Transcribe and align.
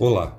Olá! 0.00 0.34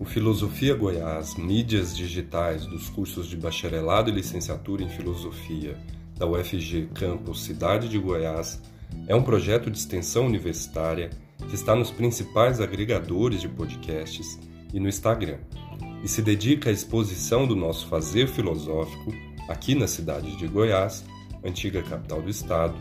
O 0.00 0.06
Filosofia 0.06 0.74
Goiás, 0.74 1.34
mídias 1.34 1.94
digitais 1.94 2.64
dos 2.64 2.88
cursos 2.88 3.26
de 3.28 3.36
bacharelado 3.36 4.08
e 4.08 4.14
licenciatura 4.14 4.82
em 4.82 4.88
filosofia 4.88 5.76
da 6.16 6.26
UFG 6.26 6.88
Campus 6.94 7.42
Cidade 7.42 7.86
de 7.90 7.98
Goiás 7.98 8.62
é 9.06 9.14
um 9.14 9.22
projeto 9.22 9.70
de 9.70 9.76
extensão 9.76 10.24
universitária 10.24 11.10
que 11.50 11.54
está 11.54 11.76
nos 11.76 11.90
principais 11.90 12.62
agregadores 12.62 13.42
de 13.42 13.48
podcasts 13.50 14.40
e 14.72 14.80
no 14.80 14.88
Instagram, 14.88 15.36
e 16.02 16.08
se 16.08 16.22
dedica 16.22 16.70
à 16.70 16.72
exposição 16.72 17.46
do 17.46 17.54
nosso 17.54 17.86
fazer 17.88 18.26
filosófico 18.26 19.12
aqui 19.50 19.74
na 19.74 19.86
cidade 19.86 20.34
de 20.34 20.48
Goiás, 20.48 21.04
antiga 21.44 21.82
capital 21.82 22.22
do 22.22 22.30
estado, 22.30 22.74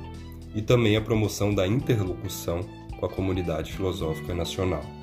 e 0.55 0.61
também 0.61 0.95
à 0.95 1.01
promoção 1.01 1.53
da 1.53 1.67
interlocução 1.67 2.61
com 2.97 3.05
a 3.05 3.09
comunidade 3.09 3.73
filosófica 3.73 4.33
nacional. 4.33 5.02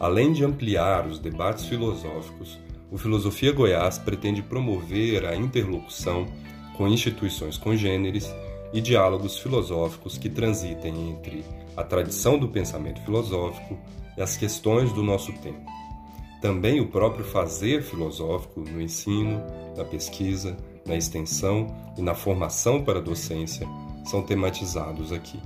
Além 0.00 0.32
de 0.32 0.42
ampliar 0.42 1.06
os 1.06 1.18
debates 1.18 1.66
filosóficos, 1.66 2.58
o 2.90 2.96
Filosofia 2.96 3.52
Goiás 3.52 3.98
pretende 3.98 4.42
promover 4.42 5.26
a 5.26 5.36
interlocução 5.36 6.26
com 6.74 6.88
instituições 6.88 7.58
congêneres 7.58 8.34
e 8.72 8.80
diálogos 8.80 9.38
filosóficos 9.38 10.16
que 10.16 10.30
transitem 10.30 11.10
entre 11.10 11.44
a 11.76 11.84
tradição 11.84 12.38
do 12.38 12.48
pensamento 12.48 13.02
filosófico 13.02 13.78
e 14.16 14.22
as 14.22 14.38
questões 14.38 14.90
do 14.90 15.02
nosso 15.02 15.34
tempo. 15.34 15.70
Também 16.40 16.80
o 16.80 16.88
próprio 16.88 17.24
fazer 17.26 17.82
filosófico 17.82 18.60
no 18.60 18.80
ensino, 18.80 19.42
na 19.76 19.84
pesquisa, 19.84 20.56
na 20.86 20.96
extensão 20.96 21.66
e 21.98 22.00
na 22.00 22.14
formação 22.14 22.82
para 22.82 23.00
a 23.00 23.02
docência 23.02 23.68
são 24.06 24.22
tematizados 24.22 25.12
aqui. 25.12 25.38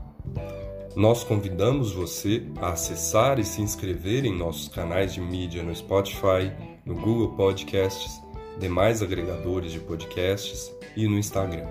Nós 0.96 1.24
convidamos 1.24 1.90
você 1.90 2.46
a 2.60 2.68
acessar 2.68 3.40
e 3.40 3.44
se 3.44 3.60
inscrever 3.60 4.24
em 4.24 4.32
nossos 4.32 4.68
canais 4.68 5.12
de 5.12 5.20
mídia 5.20 5.60
no 5.60 5.74
Spotify, 5.74 6.52
no 6.86 6.94
Google 6.94 7.34
Podcasts, 7.34 8.22
demais 8.60 9.02
agregadores 9.02 9.72
de 9.72 9.80
podcasts 9.80 10.72
e 10.96 11.08
no 11.08 11.18
Instagram. 11.18 11.66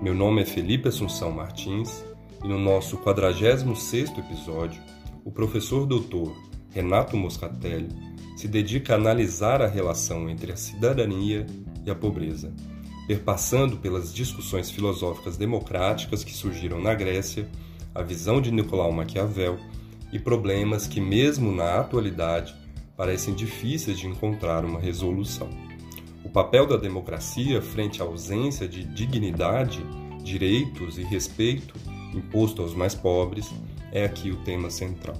Meu 0.00 0.14
nome 0.14 0.40
é 0.40 0.46
Felipe 0.46 0.88
Assunção 0.88 1.30
Martins 1.30 2.02
e 2.42 2.48
no 2.48 2.58
nosso 2.58 2.96
46º 2.96 4.20
episódio, 4.20 4.82
o 5.22 5.30
professor 5.30 5.84
doutor 5.84 6.34
Renato 6.70 7.18
Moscatelli 7.18 7.90
se 8.38 8.48
dedica 8.48 8.94
a 8.94 8.96
analisar 8.96 9.60
a 9.60 9.66
relação 9.66 10.30
entre 10.30 10.50
a 10.50 10.56
cidadania 10.56 11.44
e 11.84 11.90
a 11.90 11.94
pobreza, 11.94 12.54
perpassando 13.06 13.76
pelas 13.76 14.14
discussões 14.14 14.70
filosóficas 14.70 15.36
democráticas 15.36 16.24
que 16.24 16.32
surgiram 16.32 16.80
na 16.80 16.94
Grécia 16.94 17.46
a 17.94 18.02
visão 18.02 18.40
de 18.40 18.50
Nicolau 18.50 18.92
Maquiavel 18.92 19.58
e 20.12 20.18
problemas 20.18 20.86
que, 20.86 21.00
mesmo 21.00 21.52
na 21.52 21.80
atualidade, 21.80 22.54
parecem 22.96 23.34
difíceis 23.34 23.98
de 23.98 24.06
encontrar 24.06 24.64
uma 24.64 24.78
resolução. 24.78 25.48
O 26.24 26.28
papel 26.28 26.66
da 26.66 26.76
democracia 26.76 27.60
frente 27.60 28.00
à 28.02 28.04
ausência 28.04 28.68
de 28.68 28.84
dignidade, 28.84 29.84
direitos 30.22 30.98
e 30.98 31.02
respeito 31.02 31.74
imposto 32.14 32.62
aos 32.62 32.74
mais 32.74 32.94
pobres 32.94 33.50
é 33.92 34.04
aqui 34.04 34.30
o 34.30 34.36
tema 34.38 34.70
central. 34.70 35.16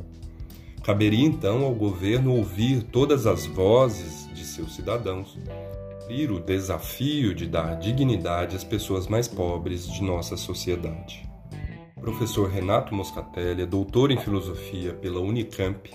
Caberia 0.84 1.24
então 1.24 1.64
ao 1.64 1.74
governo 1.74 2.34
ouvir 2.34 2.82
todas 2.82 3.26
as 3.26 3.46
vozes 3.46 4.28
de 4.32 4.44
seus 4.44 4.74
cidadãos, 4.74 5.38
cumprir 5.98 6.30
o 6.30 6.40
desafio 6.40 7.34
de 7.34 7.46
dar 7.46 7.76
dignidade 7.76 8.56
às 8.56 8.64
pessoas 8.64 9.06
mais 9.06 9.28
pobres 9.28 9.86
de 9.86 10.02
nossa 10.02 10.36
sociedade 10.36 11.29
professor 12.00 12.48
Renato 12.48 12.94
Moscatelli 12.94 13.62
é 13.62 13.66
doutor 13.66 14.10
em 14.10 14.16
filosofia 14.16 14.94
pela 14.94 15.20
Unicamp. 15.20 15.90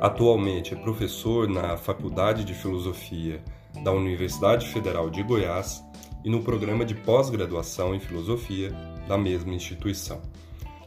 Atualmente 0.00 0.72
é 0.72 0.76
professor 0.76 1.48
na 1.48 1.76
Faculdade 1.76 2.44
de 2.44 2.54
Filosofia 2.54 3.42
da 3.82 3.90
Universidade 3.90 4.68
Federal 4.68 5.10
de 5.10 5.22
Goiás 5.22 5.82
e 6.24 6.30
no 6.30 6.42
programa 6.42 6.84
de 6.84 6.94
pós-graduação 6.94 7.94
em 7.94 8.00
filosofia 8.00 8.70
da 9.08 9.18
mesma 9.18 9.52
instituição. 9.52 10.22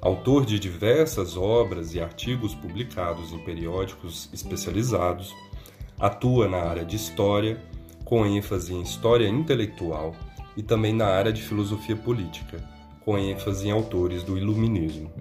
Autor 0.01 0.45
de 0.45 0.57
diversas 0.57 1.35
obras 1.35 1.93
e 1.93 1.99
artigos 1.99 2.55
publicados 2.55 3.33
em 3.33 3.39
periódicos 3.39 4.29
especializados, 4.31 5.35
atua 5.99 6.47
na 6.47 6.59
área 6.59 6.85
de 6.85 6.95
história, 6.95 7.61
com 8.05 8.25
ênfase 8.25 8.73
em 8.73 8.81
história 8.81 9.27
intelectual 9.27 10.15
e 10.55 10.63
também 10.63 10.93
na 10.93 11.07
área 11.07 11.33
de 11.33 11.41
filosofia 11.41 11.95
política 11.95 12.74
com 13.05 13.19
ênfase 13.19 13.67
em 13.67 13.71
autores 13.71 14.23
do 14.23 14.35
Iluminismo. 14.35 15.13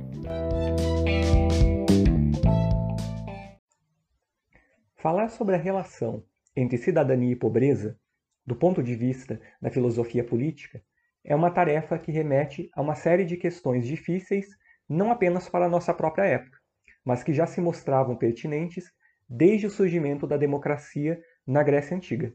Falar 4.97 5.28
sobre 5.28 5.55
a 5.55 5.59
relação 5.59 6.25
entre 6.56 6.78
cidadania 6.78 7.33
e 7.33 7.37
pobreza, 7.37 8.00
do 8.47 8.56
ponto 8.56 8.83
de 8.83 8.95
vista 8.95 9.39
da 9.61 9.71
filosofia 9.71 10.25
política, 10.25 10.83
é 11.22 11.37
uma 11.37 11.50
tarefa 11.50 11.99
que 11.99 12.11
remete 12.11 12.71
a 12.72 12.81
uma 12.81 12.95
série 12.95 13.27
de 13.27 13.37
questões 13.37 13.87
difíceis, 13.87 14.47
não 14.89 15.12
apenas 15.12 15.47
para 15.51 15.66
a 15.66 15.69
nossa 15.69 15.93
própria 15.93 16.25
época, 16.25 16.56
mas 17.05 17.22
que 17.22 17.34
já 17.34 17.47
se 17.47 17.61
mostravam 17.61 18.16
pertinentes 18.16 18.91
desde 19.28 19.66
o 19.66 19.71
surgimento 19.71 20.27
da 20.27 20.39
democracia 20.39 21.21
na 21.47 21.62
Grécia 21.62 21.95
Antiga. 21.95 22.33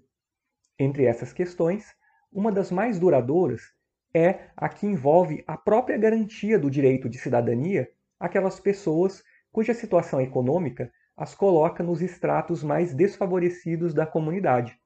Entre 0.77 1.05
essas 1.05 1.33
questões, 1.33 1.87
uma 2.31 2.51
das 2.51 2.69
mais 2.69 2.99
duradouras 2.99 3.78
é 4.13 4.49
a 4.57 4.67
que 4.67 4.87
envolve 4.87 5.43
a 5.47 5.57
própria 5.57 5.97
garantia 5.97 6.57
do 6.57 6.69
direito 6.69 7.07
de 7.07 7.17
cidadania 7.17 7.89
àquelas 8.19 8.59
pessoas 8.59 9.23
cuja 9.51 9.73
situação 9.73 10.19
econômica 10.21 10.91
as 11.15 11.35
coloca 11.35 11.83
nos 11.83 12.01
estratos 12.01 12.63
mais 12.63 12.93
desfavorecidos 12.93 13.93
da 13.93 14.05
comunidade, 14.05 14.79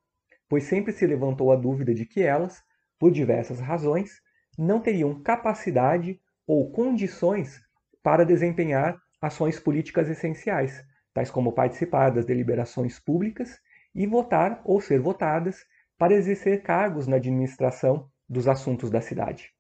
pois 0.49 0.63
sempre 0.63 0.91
se 0.91 1.05
levantou 1.05 1.51
a 1.51 1.55
dúvida 1.55 1.93
de 1.93 2.05
que 2.05 2.23
elas, 2.23 2.63
por 2.97 3.11
diversas 3.11 3.59
razões, 3.59 4.19
não 4.57 4.79
teriam 4.79 5.21
capacidade 5.21 6.19
ou 6.47 6.71
condições 6.71 7.61
para 8.01 8.25
desempenhar 8.25 8.99
ações 9.21 9.59
políticas 9.59 10.09
essenciais, 10.09 10.83
tais 11.13 11.29
como 11.29 11.53
participar 11.53 12.09
das 12.09 12.25
deliberações 12.25 12.99
públicas 12.99 13.59
e 13.93 14.07
votar 14.07 14.59
ou 14.65 14.81
ser 14.81 14.99
votadas 14.99 15.63
para 15.97 16.13
exercer 16.13 16.63
cargos 16.63 17.07
na 17.07 17.17
administração 17.17 18.09
dos 18.33 18.47
assuntos 18.47 18.89
da 18.89 18.99
cidade. 18.99 19.51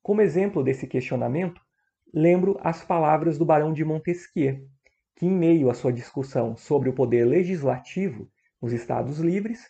Como 0.00 0.22
exemplo 0.22 0.62
desse 0.62 0.86
questionamento, 0.86 1.60
lembro 2.14 2.56
as 2.62 2.82
palavras 2.84 3.36
do 3.36 3.44
Barão 3.44 3.72
de 3.72 3.84
Montesquieu, 3.84 4.66
que, 5.16 5.26
em 5.26 5.30
meio 5.30 5.68
à 5.68 5.74
sua 5.74 5.92
discussão 5.92 6.56
sobre 6.56 6.88
o 6.88 6.94
poder 6.94 7.24
legislativo 7.24 8.30
nos 8.62 8.72
Estados 8.72 9.18
Livres, 9.18 9.60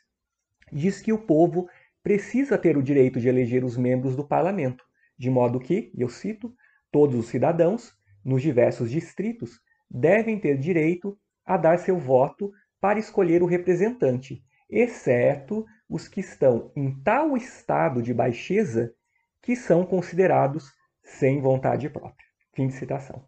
diz 0.71 1.01
que 1.01 1.13
o 1.13 1.19
povo 1.19 1.67
precisa 2.03 2.59
ter 2.59 2.77
o 2.77 2.83
direito 2.83 3.19
de 3.19 3.29
eleger 3.29 3.65
os 3.65 3.77
membros 3.77 4.15
do 4.15 4.27
parlamento, 4.27 4.85
de 5.19 5.31
modo 5.31 5.59
que, 5.59 5.91
eu 5.97 6.09
cito, 6.09 6.55
todos 6.93 7.17
os 7.17 7.29
cidadãos, 7.29 7.93
nos 8.23 8.43
diversos 8.43 8.91
distritos, 8.91 9.61
devem 9.91 10.39
ter 10.39 10.59
direito 10.59 11.19
a 11.45 11.57
dar 11.57 11.79
seu 11.79 11.99
voto 11.99 12.53
para 12.81 12.99
escolher 12.99 13.43
o 13.43 13.47
representante, 13.47 14.43
exceto 14.69 15.65
os 15.89 16.09
que 16.09 16.21
estão 16.21 16.73
em 16.75 16.93
tal 17.03 17.37
estado 17.37 18.03
de 18.03 18.13
baixeza 18.13 18.95
que 19.41 19.55
são 19.55 19.85
considerados 19.87 20.73
sem 21.03 21.41
vontade 21.41 21.89
própria. 21.89 22.27
Fim 22.53 22.67
de 22.67 22.75
citação. 22.75 23.25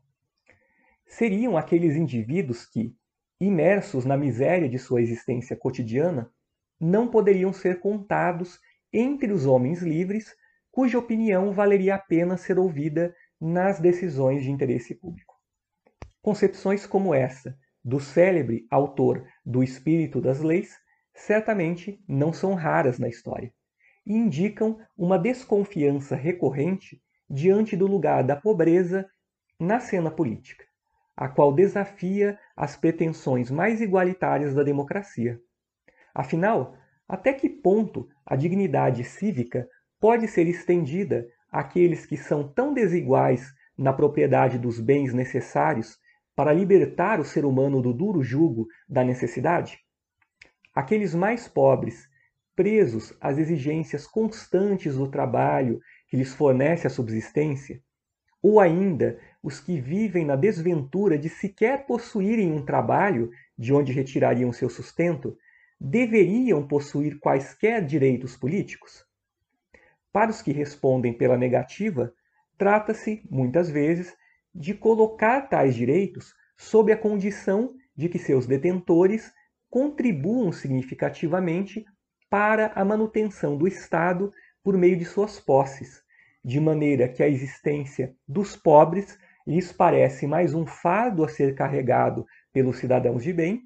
Seriam 1.07 1.57
aqueles 1.57 1.97
indivíduos 1.97 2.67
que, 2.67 2.95
imersos 3.41 4.05
na 4.05 4.17
miséria 4.17 4.69
de 4.69 4.79
sua 4.79 5.01
existência 5.01 5.57
cotidiana, 5.57 6.31
não 6.81 7.09
poderiam 7.09 7.53
ser 7.53 7.81
contados 7.81 8.59
entre 8.93 9.33
os 9.33 9.47
homens 9.47 9.81
livres 9.81 10.35
cuja 10.71 10.99
opinião 10.99 11.53
valeria 11.53 11.95
a 11.95 11.99
pena 11.99 12.37
ser 12.37 12.59
ouvida 12.59 13.15
nas 13.41 13.81
decisões 13.81 14.43
de 14.43 14.51
interesse 14.51 14.95
público. 14.95 15.35
Concepções 16.21 16.87
como 16.87 17.15
essa 17.15 17.57
do 17.85 18.01
célebre 18.01 18.67
autor 18.71 19.27
do 19.45 19.63
Espírito 19.63 20.21
das 20.21 20.41
Leis 20.41 20.77
certamente 21.19 22.01
não 22.07 22.33
são 22.33 22.55
raras 22.55 22.99
na 22.99 23.09
história 23.09 23.53
e 24.07 24.15
indicam 24.15 24.79
uma 24.97 25.19
desconfiança 25.19 26.15
recorrente 26.15 27.03
diante 27.29 27.77
do 27.77 27.87
lugar 27.87 28.23
da 28.23 28.37
pobreza 28.37 29.05
na 29.59 29.81
cena 29.81 30.11
política, 30.11 30.65
a 31.17 31.29
qual 31.29 31.53
desafia 31.53 32.39
as 32.57 32.77
pretensões 32.77 33.51
mais 33.51 33.81
igualitárias 33.81 34.55
da 34.55 34.63
democracia. 34.63 35.41
Afinal, 36.15 36.77
até 37.07 37.33
que 37.33 37.49
ponto 37.49 38.09
a 38.25 38.37
dignidade 38.37 39.03
cívica 39.03 39.69
pode 40.01 40.29
ser 40.29 40.47
estendida 40.47 41.27
àqueles 41.51 42.07
que 42.07 42.17
são 42.17 42.47
tão 42.47 42.73
desiguais 42.73 43.53
na 43.77 43.93
propriedade 43.93 44.57
dos 44.57 44.79
bens 44.79 45.13
necessários 45.13 45.99
para 46.37 46.53
libertar 46.53 47.19
o 47.19 47.25
ser 47.25 47.45
humano 47.45 47.83
do 47.83 47.93
duro 47.93 48.23
jugo 48.23 48.69
da 48.89 49.03
necessidade? 49.03 49.79
Aqueles 50.79 51.13
mais 51.13 51.49
pobres, 51.49 52.09
presos 52.55 53.13
às 53.21 53.37
exigências 53.37 54.07
constantes 54.07 54.95
do 54.95 55.11
trabalho 55.11 55.81
que 56.07 56.17
lhes 56.17 56.33
fornece 56.33 56.87
a 56.87 56.91
subsistência, 56.91 57.83
ou 58.41 58.61
ainda 58.61 59.19
os 59.43 59.59
que 59.59 59.81
vivem 59.81 60.25
na 60.25 60.37
desventura 60.37 61.19
de 61.19 61.29
sequer 61.29 61.85
possuírem 61.85 62.53
um 62.53 62.65
trabalho 62.65 63.29
de 63.59 63.75
onde 63.75 63.93
retirariam 63.93 64.53
seu 64.53 64.71
sustento, 64.71 65.37
deveriam 65.81 66.65
possuir 66.65 67.19
quaisquer 67.19 67.85
direitos 67.85 68.37
políticos? 68.37 69.05
Para 70.13 70.31
os 70.31 70.41
que 70.41 70.53
respondem 70.53 71.13
pela 71.13 71.37
negativa, 71.37 72.15
trata-se, 72.57 73.27
muitas 73.29 73.69
vezes, 73.69 74.17
de 74.55 74.75
colocar 74.75 75.49
tais 75.49 75.75
direitos 75.75 76.37
sob 76.57 76.93
a 76.93 76.97
condição 76.97 77.75
de 77.97 78.09
que 78.09 78.21
seus 78.21 78.47
detentores 78.47 79.37
contribuam 79.71 80.51
significativamente 80.53 81.85
para 82.31 82.73
a 82.75 82.85
manutenção 82.85 83.57
do 83.57 83.67
Estado 83.67 84.33
por 84.63 84.77
meio 84.77 84.97
de 84.97 85.05
suas 85.05 85.41
posses, 85.41 86.03
de 86.45 86.61
maneira 86.61 87.09
que 87.09 87.23
a 87.23 87.29
existência 87.29 88.15
dos 88.27 88.57
pobres 88.57 89.19
lhes 89.47 89.73
parece 89.73 90.27
mais 90.27 90.55
um 90.55 90.67
fardo 90.67 91.25
a 91.25 91.29
ser 91.29 91.55
carregado 91.55 92.27
pelos 92.53 92.79
cidadãos 92.79 93.23
de 93.23 93.33
bem, 93.33 93.63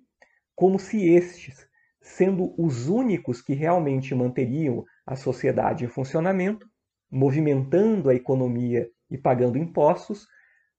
como 0.55 0.79
se 0.79 1.09
estes, 1.09 1.69
sendo 2.01 2.55
os 2.57 2.89
únicos 2.89 3.41
que 3.41 3.53
realmente 3.53 4.15
manteriam 4.15 4.85
a 5.07 5.17
sociedade 5.17 5.85
em 5.85 5.89
funcionamento, 5.89 6.67
movimentando 7.11 8.09
a 8.09 8.15
economia 8.15 8.89
e 9.11 9.19
pagando 9.19 9.59
impostos, 9.59 10.27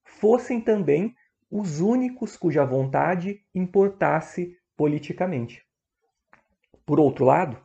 fossem 0.04 0.62
também 0.62 1.14
os 1.50 1.80
únicos 1.80 2.36
cuja 2.36 2.66
vontade 2.66 3.42
importasse 3.54 4.56
politicamente. 4.76 5.64
Por 6.86 7.00
outro 7.00 7.26
lado, 7.26 7.62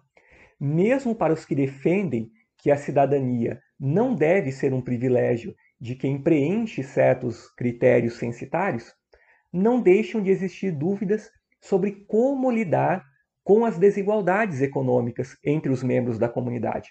mesmo 0.61 1.15
para 1.15 1.33
os 1.33 1.45
que 1.45 1.55
defendem 1.55 2.31
que 2.57 2.71
a 2.71 2.77
cidadania 2.77 3.61
não 3.79 4.15
deve 4.15 4.51
ser 4.51 4.73
um 4.73 4.81
privilégio 4.81 5.55
de 5.81 5.95
quem 5.95 6.21
preenche 6.21 6.83
certos 6.83 7.49
critérios 7.55 8.19
censitários, 8.19 8.93
não 9.53 9.81
deixam 9.81 10.23
de 10.23 10.31
existir 10.31 10.73
dúvidas 10.73 11.31
sobre 11.61 12.05
como 12.07 12.51
lidar 12.51 13.05
com 13.43 13.65
as 13.65 13.79
desigualdades 13.79 14.61
econômicas 14.61 15.37
entre 15.43 15.71
os 15.71 15.83
membros 15.83 16.19
da 16.19 16.29
comunidade, 16.29 16.91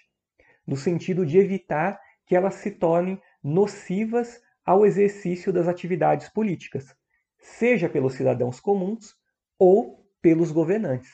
no 0.66 0.76
sentido 0.76 1.24
de 1.24 1.38
evitar 1.38 2.00
que 2.26 2.34
elas 2.34 2.54
se 2.54 2.72
tornem 2.72 3.20
nocivas 3.42 4.40
ao 4.64 4.84
exercício 4.84 5.52
das 5.52 5.68
atividades 5.68 6.28
políticas, 6.28 6.94
seja 7.38 7.88
pelos 7.88 8.14
cidadãos 8.14 8.60
comuns 8.60 9.14
ou 9.58 9.97
pelos 10.20 10.50
governantes. 10.50 11.10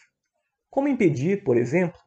Como 0.70 0.88
impedir, 0.88 1.44
por 1.44 1.56
exemplo, 1.56 2.00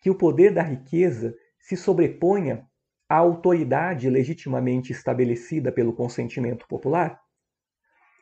que 0.00 0.10
o 0.10 0.14
poder 0.14 0.52
da 0.52 0.62
riqueza 0.62 1.34
se 1.58 1.76
sobreponha 1.76 2.66
à 3.08 3.16
autoridade 3.16 4.08
legitimamente 4.08 4.92
estabelecida 4.92 5.72
pelo 5.72 5.92
consentimento 5.92 6.66
popular? 6.68 7.20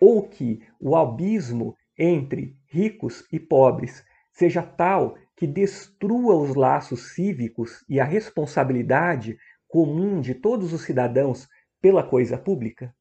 Ou 0.01 0.29
que 0.29 0.61
o 0.81 0.97
abismo 0.97 1.77
entre 1.99 2.57
ricos 2.67 3.27
e 3.33 3.39
pobres 3.39 4.05
seja 4.33 4.63
tal 4.63 5.17
que 5.37 5.47
destrua 5.47 6.35
os 6.35 6.55
laços 6.55 7.15
cívicos 7.15 7.85
e 7.89 8.01
a 8.01 8.05
responsabilidade 8.05 9.37
comum 9.69 10.21
de 10.21 10.35
todos 10.35 10.73
os 10.73 10.83
cidadãos 10.83 11.49
pela 11.81 12.03
coisa 12.03 12.39
pública? 12.39 12.95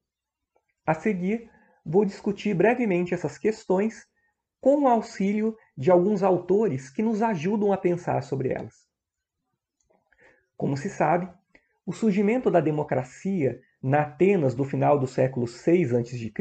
A 0.85 0.93
seguir, 0.93 1.49
vou 1.85 2.03
discutir 2.05 2.53
brevemente 2.53 3.13
essas 3.13 3.37
questões 3.37 4.05
com 4.61 4.83
o 4.83 4.87
auxílio 4.87 5.57
de 5.75 5.89
alguns 5.89 6.21
autores 6.21 6.89
que 6.89 7.01
nos 7.01 7.23
ajudam 7.23 7.73
a 7.73 7.77
pensar 7.77 8.21
sobre 8.21 8.49
elas. 8.49 8.87
Como 10.55 10.77
se 10.77 10.87
sabe, 10.87 11.27
o 11.83 11.91
surgimento 11.91 12.51
da 12.51 12.61
democracia 12.61 13.59
na 13.81 14.03
Atenas 14.03 14.53
do 14.53 14.63
final 14.63 14.99
do 14.99 15.07
século 15.07 15.47
VI 15.47 15.97
a.C. 15.97 16.31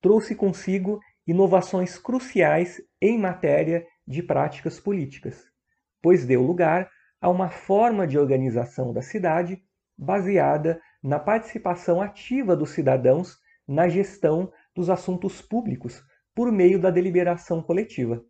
trouxe 0.00 0.36
consigo 0.36 1.00
inovações 1.26 1.98
cruciais 1.98 2.80
em 3.02 3.18
matéria 3.18 3.84
de 4.06 4.22
práticas 4.22 4.78
políticas, 4.78 5.44
pois 6.00 6.24
deu 6.24 6.40
lugar 6.40 6.88
a 7.20 7.28
uma 7.28 7.48
forma 7.48 8.06
de 8.06 8.16
organização 8.16 8.92
da 8.92 9.02
cidade 9.02 9.60
baseada 9.98 10.80
na 11.02 11.18
participação 11.18 12.00
ativa 12.00 12.54
dos 12.54 12.70
cidadãos 12.70 13.36
na 13.66 13.88
gestão 13.88 14.52
dos 14.72 14.88
assuntos 14.88 15.42
públicos 15.42 16.04
por 16.36 16.52
meio 16.52 16.78
da 16.78 16.90
deliberação 16.90 17.62
coletiva. 17.62 18.22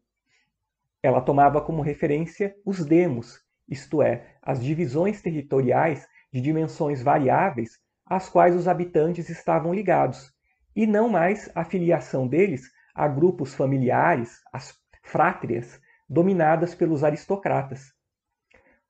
Ela 1.02 1.20
tomava 1.20 1.60
como 1.60 1.82
referência 1.82 2.54
os 2.64 2.86
demos, 2.86 3.44
isto 3.68 4.00
é, 4.00 4.36
as 4.40 4.62
divisões 4.62 5.20
territoriais 5.20 6.06
de 6.32 6.40
dimensões 6.40 7.02
variáveis 7.02 7.80
às 8.06 8.28
quais 8.28 8.54
os 8.54 8.68
habitantes 8.68 9.28
estavam 9.28 9.74
ligados, 9.74 10.32
e 10.74 10.86
não 10.86 11.08
mais 11.08 11.50
a 11.52 11.64
filiação 11.64 12.28
deles 12.28 12.70
a 12.94 13.08
grupos 13.08 13.56
familiares, 13.56 14.40
as 14.52 14.72
frátrias, 15.02 15.80
dominadas 16.08 16.76
pelos 16.76 17.02
aristocratas. 17.02 17.92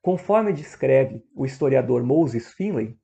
Conforme 0.02 0.52
descreve 0.52 1.24
o 1.34 1.46
historiador 1.46 2.04
Moses 2.04 2.52
Finlay, 2.52 2.98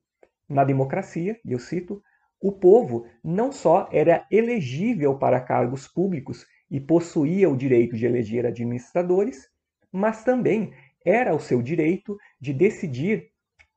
na 0.46 0.62
democracia, 0.62 1.40
e 1.42 1.52
eu 1.52 1.58
cito, 1.58 2.02
o 2.42 2.50
povo 2.50 3.06
não 3.22 3.52
só 3.52 3.88
era 3.92 4.26
elegível 4.28 5.16
para 5.16 5.40
cargos 5.40 5.86
públicos 5.86 6.44
e 6.68 6.80
possuía 6.80 7.48
o 7.48 7.56
direito 7.56 7.96
de 7.96 8.04
eleger 8.04 8.44
administradores, 8.44 9.48
mas 9.92 10.24
também 10.24 10.72
era 11.04 11.32
o 11.32 11.38
seu 11.38 11.62
direito 11.62 12.18
de 12.40 12.52
decidir 12.52 13.30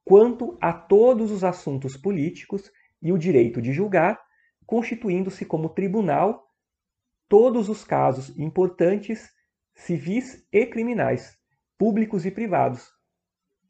quanto 0.04 0.58
a 0.60 0.74
todos 0.74 1.32
os 1.32 1.44
assuntos 1.44 1.96
políticos 1.96 2.72
e 3.02 3.12
o 3.12 3.18
direito 3.20 3.62
de 3.62 3.72
julgar, 3.72 4.20
constituindo-se 4.66 5.46
como 5.46 5.70
tribunal 5.70 6.44
todos 7.30 7.70
os 7.70 7.84
casos 7.84 8.36
importantes, 8.38 9.30
civis 9.76 10.44
e 10.52 10.66
criminais, 10.66 11.38
públicos 11.78 12.26
e 12.26 12.32
privados. 12.32 12.90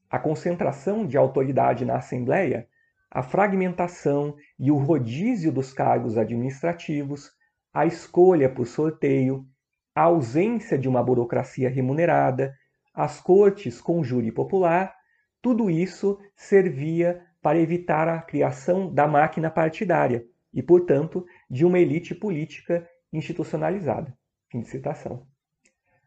A 0.09 0.19
concentração 0.19 1.05
de 1.05 1.17
autoridade 1.17 1.83
na 1.83 1.97
Assembleia 1.97 2.69
a 3.09 3.23
fragmentação 3.23 4.35
e 4.59 4.71
o 4.71 4.77
rodízio 4.77 5.51
dos 5.51 5.73
cargos 5.73 6.17
administrativos, 6.17 7.31
a 7.73 7.85
escolha 7.85 8.49
por 8.49 8.65
sorteio, 8.65 9.45
a 9.93 10.03
ausência 10.03 10.77
de 10.77 10.87
uma 10.87 11.03
burocracia 11.03 11.69
remunerada, 11.69 12.53
as 12.93 13.19
cortes 13.19 13.81
com 13.81 14.03
júri 14.03 14.31
popular, 14.31 14.93
tudo 15.41 15.69
isso 15.69 16.19
servia 16.35 17.21
para 17.41 17.59
evitar 17.59 18.07
a 18.07 18.21
criação 18.21 18.91
da 18.93 19.07
máquina 19.07 19.51
partidária 19.51 20.25
e, 20.53 20.63
portanto, 20.63 21.25
de 21.49 21.65
uma 21.65 21.77
elite 21.77 22.15
política 22.15 22.87
institucionalizada. 23.13 24.17
Fim 24.49 24.61
de 24.61 24.67
citação. 24.67 25.27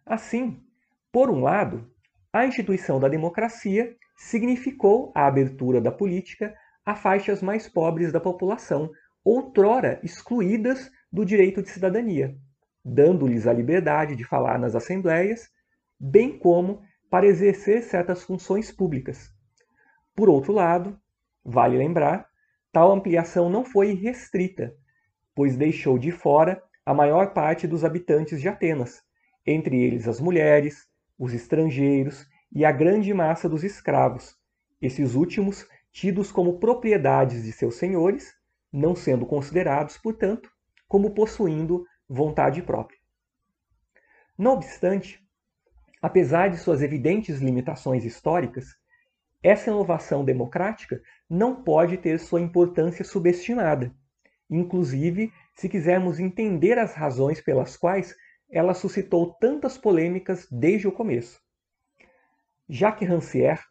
Assim, 0.04 0.60
por 1.12 1.30
um 1.30 1.40
lado, 1.40 1.90
a 2.32 2.46
instituição 2.46 2.98
da 2.98 3.08
democracia 3.08 3.94
significou 4.16 5.12
a 5.14 5.26
abertura 5.26 5.80
da 5.80 5.92
política 5.92 6.54
a 6.88 6.94
faixas 6.94 7.42
mais 7.42 7.68
pobres 7.68 8.10
da 8.10 8.18
população, 8.18 8.90
outrora 9.22 10.00
excluídas 10.02 10.90
do 11.12 11.22
direito 11.22 11.60
de 11.60 11.68
cidadania, 11.68 12.34
dando-lhes 12.82 13.46
a 13.46 13.52
liberdade 13.52 14.16
de 14.16 14.24
falar 14.24 14.58
nas 14.58 14.74
assembleias, 14.74 15.50
bem 16.00 16.38
como 16.38 16.80
para 17.10 17.26
exercer 17.26 17.82
certas 17.82 18.22
funções 18.22 18.72
públicas. 18.72 19.30
Por 20.16 20.30
outro 20.30 20.54
lado, 20.54 20.98
vale 21.44 21.76
lembrar, 21.76 22.26
tal 22.72 22.90
ampliação 22.90 23.50
não 23.50 23.66
foi 23.66 23.92
restrita, 23.92 24.74
pois 25.34 25.58
deixou 25.58 25.98
de 25.98 26.10
fora 26.10 26.62
a 26.86 26.94
maior 26.94 27.34
parte 27.34 27.66
dos 27.66 27.84
habitantes 27.84 28.40
de 28.40 28.48
Atenas, 28.48 29.02
entre 29.46 29.78
eles 29.78 30.08
as 30.08 30.20
mulheres, 30.20 30.88
os 31.18 31.34
estrangeiros 31.34 32.26
e 32.50 32.64
a 32.64 32.72
grande 32.72 33.12
massa 33.12 33.46
dos 33.46 33.62
escravos, 33.62 34.34
esses 34.80 35.14
últimos 35.14 35.68
tidos 35.98 36.30
como 36.30 36.60
propriedades 36.60 37.42
de 37.42 37.50
seus 37.50 37.74
senhores, 37.74 38.32
não 38.72 38.94
sendo 38.94 39.26
considerados, 39.26 39.98
portanto, 39.98 40.48
como 40.86 41.10
possuindo 41.10 41.84
vontade 42.08 42.62
própria. 42.62 42.96
Não 44.38 44.52
obstante, 44.52 45.20
apesar 46.00 46.50
de 46.50 46.56
suas 46.56 46.82
evidentes 46.82 47.40
limitações 47.40 48.04
históricas, 48.04 48.76
essa 49.42 49.70
inovação 49.70 50.24
democrática 50.24 51.02
não 51.28 51.64
pode 51.64 51.96
ter 51.96 52.20
sua 52.20 52.40
importância 52.40 53.04
subestimada, 53.04 53.92
inclusive 54.48 55.32
se 55.56 55.68
quisermos 55.68 56.20
entender 56.20 56.78
as 56.78 56.94
razões 56.94 57.40
pelas 57.40 57.76
quais 57.76 58.14
ela 58.48 58.72
suscitou 58.72 59.34
tantas 59.34 59.76
polêmicas 59.76 60.46
desde 60.48 60.86
o 60.86 60.92
começo. 60.92 61.42
Jacques 62.68 63.08
Rancière 63.08 63.64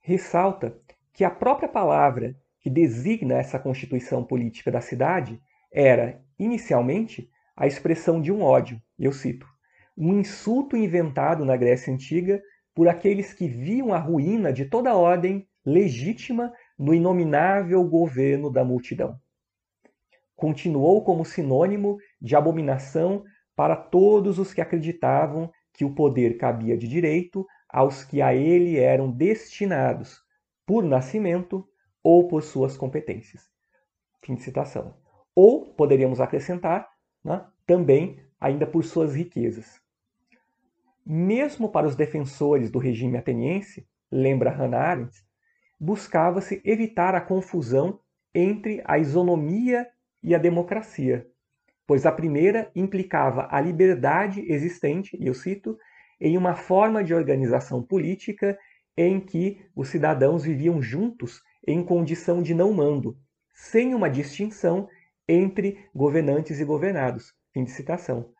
ressalta 0.00 0.80
que 1.12 1.24
a 1.24 1.30
própria 1.30 1.68
palavra 1.68 2.34
que 2.60 2.70
designa 2.70 3.34
essa 3.34 3.58
constituição 3.58 4.24
política 4.24 4.70
da 4.70 4.80
cidade 4.80 5.40
era, 5.70 6.22
inicialmente, 6.38 7.28
a 7.56 7.66
expressão 7.66 8.20
de 8.20 8.32
um 8.32 8.42
ódio, 8.42 8.80
eu 8.98 9.12
cito, 9.12 9.46
um 9.96 10.18
insulto 10.18 10.76
inventado 10.76 11.44
na 11.44 11.56
Grécia 11.56 11.92
Antiga 11.92 12.42
por 12.74 12.88
aqueles 12.88 13.34
que 13.34 13.46
viam 13.46 13.92
a 13.92 13.98
ruína 13.98 14.52
de 14.52 14.64
toda 14.64 14.96
ordem 14.96 15.46
legítima 15.64 16.52
no 16.78 16.94
inominável 16.94 17.84
governo 17.84 18.50
da 18.50 18.64
multidão. 18.64 19.18
Continuou 20.34 21.04
como 21.04 21.24
sinônimo 21.24 21.98
de 22.20 22.34
abominação 22.34 23.22
para 23.54 23.76
todos 23.76 24.38
os 24.38 24.54
que 24.54 24.60
acreditavam 24.60 25.52
que 25.74 25.84
o 25.84 25.94
poder 25.94 26.38
cabia 26.38 26.76
de 26.76 26.88
direito 26.88 27.46
aos 27.68 28.02
que 28.02 28.22
a 28.22 28.34
ele 28.34 28.78
eram 28.78 29.10
destinados 29.10 30.21
por 30.66 30.84
nascimento 30.84 31.66
ou 32.02 32.28
por 32.28 32.42
suas 32.42 32.76
competências. 32.76 33.50
Fim 34.22 34.34
de 34.34 34.42
citação. 34.42 34.96
Ou, 35.34 35.74
poderíamos 35.74 36.20
acrescentar, 36.20 36.88
né, 37.24 37.44
também 37.66 38.20
ainda 38.40 38.66
por 38.66 38.84
suas 38.84 39.14
riquezas. 39.14 39.80
Mesmo 41.04 41.68
para 41.68 41.86
os 41.86 41.96
defensores 41.96 42.70
do 42.70 42.78
regime 42.78 43.16
ateniense, 43.16 43.86
lembra 44.10 44.50
Hannah 44.50 44.78
Arendt, 44.78 45.24
buscava-se 45.78 46.60
evitar 46.64 47.14
a 47.14 47.20
confusão 47.20 47.98
entre 48.34 48.82
a 48.84 48.98
isonomia 48.98 49.88
e 50.22 50.34
a 50.34 50.38
democracia, 50.38 51.26
pois 51.86 52.06
a 52.06 52.12
primeira 52.12 52.70
implicava 52.74 53.48
a 53.50 53.60
liberdade 53.60 54.40
existente, 54.52 55.16
e 55.20 55.26
eu 55.26 55.34
cito, 55.34 55.76
em 56.20 56.38
uma 56.38 56.54
forma 56.54 57.02
de 57.02 57.12
organização 57.12 57.82
política 57.82 58.56
em 58.96 59.20
que 59.20 59.64
os 59.74 59.88
cidadãos 59.88 60.44
viviam 60.44 60.82
juntos 60.82 61.40
em 61.66 61.84
condição 61.84 62.42
de 62.42 62.54
não 62.54 62.72
mando, 62.72 63.16
sem 63.54 63.94
uma 63.94 64.10
distinção 64.10 64.88
entre 65.28 65.88
governantes 65.94 66.60
e 66.60 66.64
governados. 66.64 67.32
Fim 67.52 67.64
de 67.64 67.70
citação. 67.70 68.32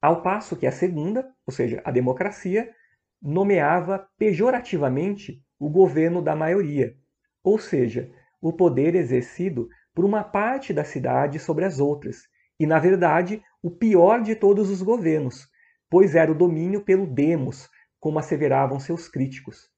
Ao 0.00 0.22
passo 0.22 0.56
que 0.56 0.66
a 0.66 0.72
segunda, 0.72 1.28
ou 1.46 1.52
seja, 1.52 1.82
a 1.84 1.90
democracia, 1.90 2.72
nomeava 3.20 4.08
pejorativamente 4.18 5.42
o 5.58 5.68
governo 5.68 6.22
da 6.22 6.34
maioria, 6.34 6.96
ou 7.44 7.58
seja, 7.58 8.10
o 8.40 8.52
poder 8.52 8.94
exercido 8.94 9.68
por 9.94 10.04
uma 10.04 10.24
parte 10.24 10.72
da 10.72 10.84
cidade 10.84 11.38
sobre 11.38 11.66
as 11.66 11.78
outras, 11.78 12.22
e, 12.58 12.66
na 12.66 12.78
verdade, 12.78 13.42
o 13.62 13.70
pior 13.70 14.22
de 14.22 14.34
todos 14.34 14.70
os 14.70 14.80
governos, 14.80 15.46
pois 15.90 16.14
era 16.14 16.32
o 16.32 16.34
domínio 16.34 16.82
pelo 16.82 17.06
demos, 17.06 17.68
como 17.98 18.18
asseveravam 18.18 18.80
seus 18.80 19.08
críticos. 19.08 19.68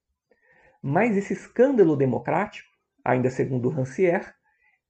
Mas 0.83 1.17
esse 1.17 1.33
escândalo 1.33 1.97
democrático, 1.97 2.69
ainda 3.05 3.31
segundo 3.31 3.69
Rancière, 3.69 4.35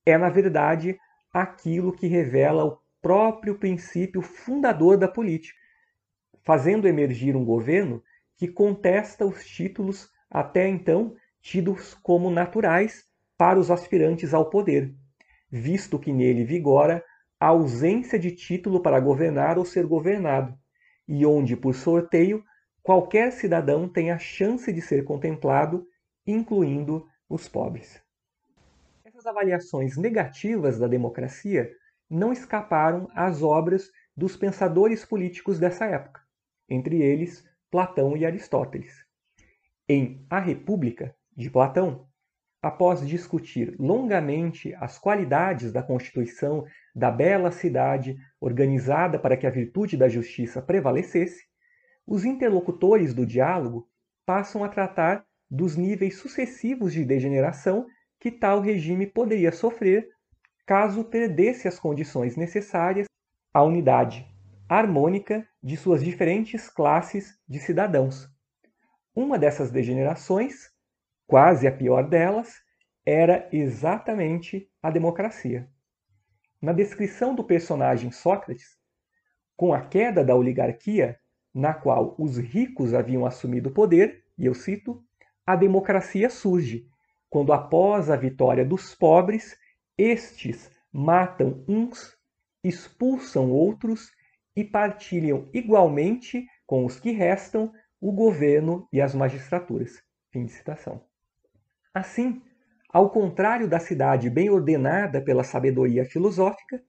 é, 0.06 0.16
na 0.16 0.30
verdade, 0.30 0.98
aquilo 1.32 1.92
que 1.92 2.06
revela 2.06 2.64
o 2.64 2.78
próprio 3.02 3.58
princípio 3.58 4.22
fundador 4.22 4.96
da 4.96 5.06
política, 5.06 5.58
fazendo 6.42 6.88
emergir 6.88 7.36
um 7.36 7.44
governo 7.44 8.02
que 8.36 8.48
contesta 8.48 9.26
os 9.26 9.44
títulos 9.44 10.10
até 10.30 10.66
então 10.66 11.14
tidos 11.40 11.94
como 11.94 12.30
naturais 12.30 13.04
para 13.36 13.58
os 13.58 13.70
aspirantes 13.70 14.32
ao 14.32 14.48
poder, 14.48 14.94
visto 15.50 15.98
que 15.98 16.12
nele 16.12 16.44
vigora 16.44 17.04
a 17.38 17.48
ausência 17.48 18.18
de 18.18 18.30
título 18.30 18.80
para 18.80 19.00
governar 19.00 19.58
ou 19.58 19.64
ser 19.64 19.84
governado, 19.84 20.56
e 21.06 21.26
onde, 21.26 21.56
por 21.56 21.74
sorteio, 21.74 22.44
qualquer 22.82 23.32
cidadão 23.32 23.88
tem 23.88 24.10
a 24.10 24.18
chance 24.18 24.72
de 24.72 24.80
ser 24.80 25.04
contemplado, 25.04 25.86
incluindo 26.26 27.06
os 27.28 27.48
pobres. 27.48 28.02
Essas 29.04 29.26
avaliações 29.26 29.96
negativas 29.96 30.78
da 30.78 30.88
democracia 30.88 31.70
não 32.10 32.32
escaparam 32.32 33.08
às 33.14 33.42
obras 33.42 33.90
dos 34.16 34.36
pensadores 34.36 35.04
políticos 35.04 35.58
dessa 35.58 35.86
época, 35.86 36.20
entre 36.68 37.00
eles 37.00 37.48
Platão 37.70 38.16
e 38.16 38.26
Aristóteles. 38.26 39.06
Em 39.88 40.26
A 40.28 40.38
República, 40.38 41.14
de 41.34 41.48
Platão, 41.48 42.06
após 42.60 43.06
discutir 43.06 43.74
longamente 43.78 44.74
as 44.74 44.98
qualidades 44.98 45.72
da 45.72 45.82
constituição 45.82 46.64
da 46.94 47.10
bela 47.10 47.50
cidade 47.50 48.16
organizada 48.40 49.18
para 49.18 49.36
que 49.36 49.46
a 49.46 49.50
virtude 49.50 49.96
da 49.96 50.08
justiça 50.08 50.60
prevalecesse, 50.60 51.44
os 52.06 52.24
interlocutores 52.24 53.14
do 53.14 53.26
diálogo 53.26 53.88
passam 54.26 54.64
a 54.64 54.68
tratar 54.68 55.24
dos 55.50 55.76
níveis 55.76 56.16
sucessivos 56.16 56.92
de 56.92 57.04
degeneração 57.04 57.86
que 58.18 58.30
tal 58.30 58.60
regime 58.60 59.06
poderia 59.06 59.52
sofrer 59.52 60.08
caso 60.66 61.04
perdesse 61.04 61.68
as 61.68 61.78
condições 61.78 62.36
necessárias 62.36 63.06
à 63.52 63.62
unidade 63.62 64.26
harmônica 64.68 65.46
de 65.62 65.76
suas 65.76 66.02
diferentes 66.02 66.68
classes 66.70 67.38
de 67.46 67.58
cidadãos. 67.58 68.26
Uma 69.14 69.38
dessas 69.38 69.70
degenerações, 69.70 70.70
quase 71.26 71.66
a 71.66 71.72
pior 71.72 72.08
delas, 72.08 72.54
era 73.04 73.48
exatamente 73.52 74.70
a 74.82 74.90
democracia. 74.90 75.68
Na 76.60 76.72
descrição 76.72 77.34
do 77.34 77.44
personagem 77.44 78.10
Sócrates, 78.10 78.78
com 79.56 79.74
a 79.74 79.82
queda 79.82 80.24
da 80.24 80.34
oligarquia, 80.34 81.18
na 81.54 81.74
qual 81.74 82.14
os 82.18 82.38
ricos 82.38 82.94
haviam 82.94 83.26
assumido 83.26 83.68
o 83.68 83.72
poder, 83.72 84.24
e 84.38 84.46
eu 84.46 84.54
cito, 84.54 85.02
a 85.46 85.56
democracia 85.56 86.30
surge, 86.30 86.86
quando 87.28 87.52
após 87.52 88.10
a 88.10 88.16
vitória 88.16 88.64
dos 88.64 88.94
pobres, 88.94 89.56
estes 89.96 90.70
matam 90.92 91.64
uns, 91.68 92.16
expulsam 92.62 93.50
outros 93.50 94.10
e 94.54 94.64
partilham 94.64 95.48
igualmente 95.52 96.46
com 96.66 96.84
os 96.84 97.00
que 97.00 97.10
restam 97.10 97.72
o 98.00 98.12
governo 98.12 98.86
e 98.92 99.00
as 99.00 99.14
magistraturas. 99.14 100.02
Fim 100.30 100.44
de 100.44 100.52
citação. 100.52 101.04
Assim, 101.94 102.42
ao 102.88 103.10
contrário 103.10 103.68
da 103.68 103.78
cidade 103.78 104.28
bem 104.28 104.50
ordenada 104.50 105.20
pela 105.20 105.44
sabedoria 105.44 106.04
filosófica, 106.04 106.82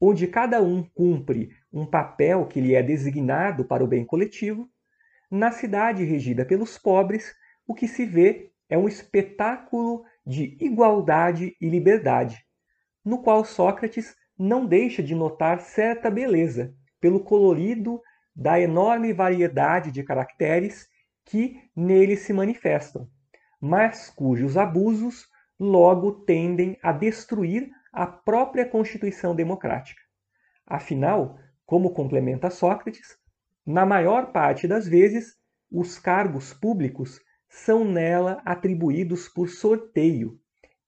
onde 0.00 0.26
cada 0.26 0.62
um 0.62 0.82
cumpre 0.82 1.50
um 1.72 1.86
papel 1.86 2.46
que 2.46 2.60
lhe 2.60 2.74
é 2.74 2.82
designado 2.82 3.64
para 3.64 3.84
o 3.84 3.86
bem 3.86 4.04
coletivo, 4.04 4.68
na 5.30 5.50
cidade 5.50 6.04
regida 6.04 6.44
pelos 6.44 6.78
pobres, 6.78 7.34
o 7.66 7.74
que 7.74 7.86
se 7.86 8.04
vê 8.04 8.50
é 8.68 8.78
um 8.78 8.88
espetáculo 8.88 10.04
de 10.26 10.56
igualdade 10.60 11.56
e 11.60 11.68
liberdade, 11.68 12.44
no 13.04 13.22
qual 13.22 13.44
Sócrates 13.44 14.14
não 14.38 14.66
deixa 14.66 15.02
de 15.02 15.14
notar 15.14 15.60
certa 15.60 16.10
beleza 16.10 16.74
pelo 17.00 17.20
colorido 17.20 18.00
da 18.34 18.60
enorme 18.60 19.12
variedade 19.12 19.90
de 19.90 20.02
caracteres 20.02 20.88
que 21.24 21.60
nele 21.74 22.16
se 22.16 22.32
manifestam, 22.32 23.08
mas 23.60 24.08
cujos 24.10 24.56
abusos 24.56 25.26
logo 25.58 26.12
tendem 26.12 26.78
a 26.82 26.92
destruir 26.92 27.70
a 27.92 28.06
própria 28.06 28.64
Constituição 28.64 29.34
democrática. 29.34 30.00
Afinal, 30.66 31.38
como 31.68 31.90
complementa 31.90 32.48
Sócrates, 32.48 33.18
na 33.66 33.84
maior 33.84 34.32
parte 34.32 34.66
das 34.66 34.88
vezes, 34.88 35.36
os 35.70 35.98
cargos 35.98 36.54
públicos 36.54 37.20
são 37.46 37.84
nela 37.84 38.40
atribuídos 38.42 39.28
por 39.28 39.50
sorteio, 39.50 40.40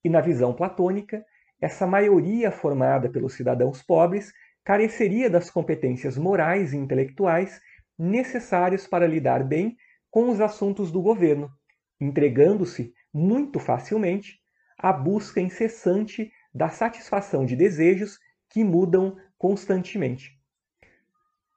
e 0.03 0.09
na 0.09 0.21
visão 0.21 0.55
platônica, 0.55 1.23
essa 1.61 1.85
maioria 1.85 2.51
formada 2.51 3.07
pelos 3.07 3.35
cidadãos 3.35 3.83
pobres 3.83 4.33
careceria 4.63 5.29
das 5.29 5.51
competências 5.51 6.17
morais 6.17 6.73
e 6.73 6.77
intelectuais 6.77 7.61
necessárias 7.95 8.87
para 8.87 9.05
lidar 9.05 9.43
bem 9.43 9.77
com 10.09 10.29
os 10.29 10.41
assuntos 10.41 10.91
do 10.91 10.99
governo, 10.99 11.51
entregando-se 11.99 12.91
muito 13.13 13.59
facilmente 13.59 14.39
à 14.79 14.91
busca 14.91 15.39
incessante 15.39 16.31
da 16.51 16.69
satisfação 16.69 17.45
de 17.45 17.55
desejos 17.55 18.17
que 18.49 18.63
mudam 18.63 19.15
constantemente. 19.37 20.40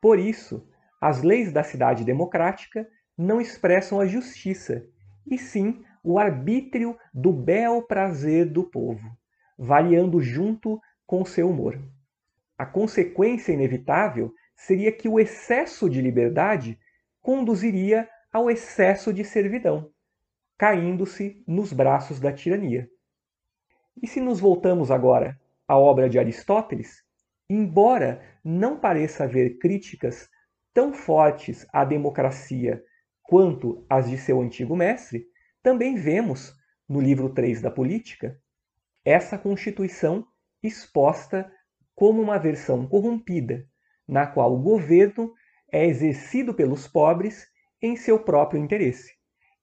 Por 0.05 0.19
isso, 0.19 0.69
as 1.01 1.23
leis 1.23 1.51
da 1.51 1.63
cidade 1.63 2.05
democrática 2.05 2.87
não 3.17 3.41
expressam 3.41 3.99
a 3.99 4.05
justiça, 4.05 4.87
e 5.27 5.39
sim 5.39 5.83
o 6.03 6.19
arbítrio 6.19 6.95
do 7.15 7.33
bel 7.33 7.81
prazer 7.81 8.45
do 8.45 8.65
povo 8.65 9.17
variando 9.59 10.21
junto 10.21 10.79
com 11.07 11.25
seu 11.25 11.49
humor. 11.49 11.81
A 12.59 12.67
consequência 12.67 13.51
inevitável 13.53 14.31
seria 14.55 14.93
que 14.93 15.09
o 15.09 15.19
excesso 15.19 15.89
de 15.89 16.03
liberdade 16.03 16.79
conduziria 17.23 18.07
ao 18.31 18.51
excesso 18.51 19.11
de 19.11 19.25
servidão, 19.25 19.91
caindo-se 20.59 21.43
nos 21.47 21.73
braços 21.73 22.21
da 22.21 22.31
tirania. 22.31 22.91
E 24.03 24.07
se 24.07 24.21
nos 24.21 24.39
voltamos 24.39 24.91
agora 24.91 25.41
à 25.67 25.79
obra 25.79 26.11
de 26.11 26.19
Aristóteles, 26.19 27.04
embora 27.49 28.23
não 28.45 28.79
pareça 28.79 29.25
haver 29.25 29.59
críticas 29.59 30.29
tão 30.73 30.93
fortes 30.93 31.67
à 31.73 31.85
democracia 31.85 32.83
quanto 33.23 33.85
as 33.89 34.09
de 34.09 34.19
seu 34.19 34.41
antigo 34.41 34.77
mestre, 34.77 35.27
também 35.63 35.95
vemos, 35.95 36.55
no 36.89 37.01
livro 37.01 37.31
3 37.31 37.63
da 37.63 37.71
Política, 37.71 38.39
essa 39.05 39.39
Constituição 39.39 40.27
exposta 40.63 41.51
como 41.95 42.21
uma 42.21 42.39
versão 42.39 42.87
corrompida, 42.87 43.67
na 44.07 44.27
qual 44.27 44.55
o 44.55 44.61
governo 44.61 45.33
é 45.71 45.87
exercido 45.87 46.55
pelos 46.55 46.87
pobres 46.87 47.47
em 47.81 47.97
seu 47.97 48.19
próprio 48.19 48.63
interesse, 48.63 49.13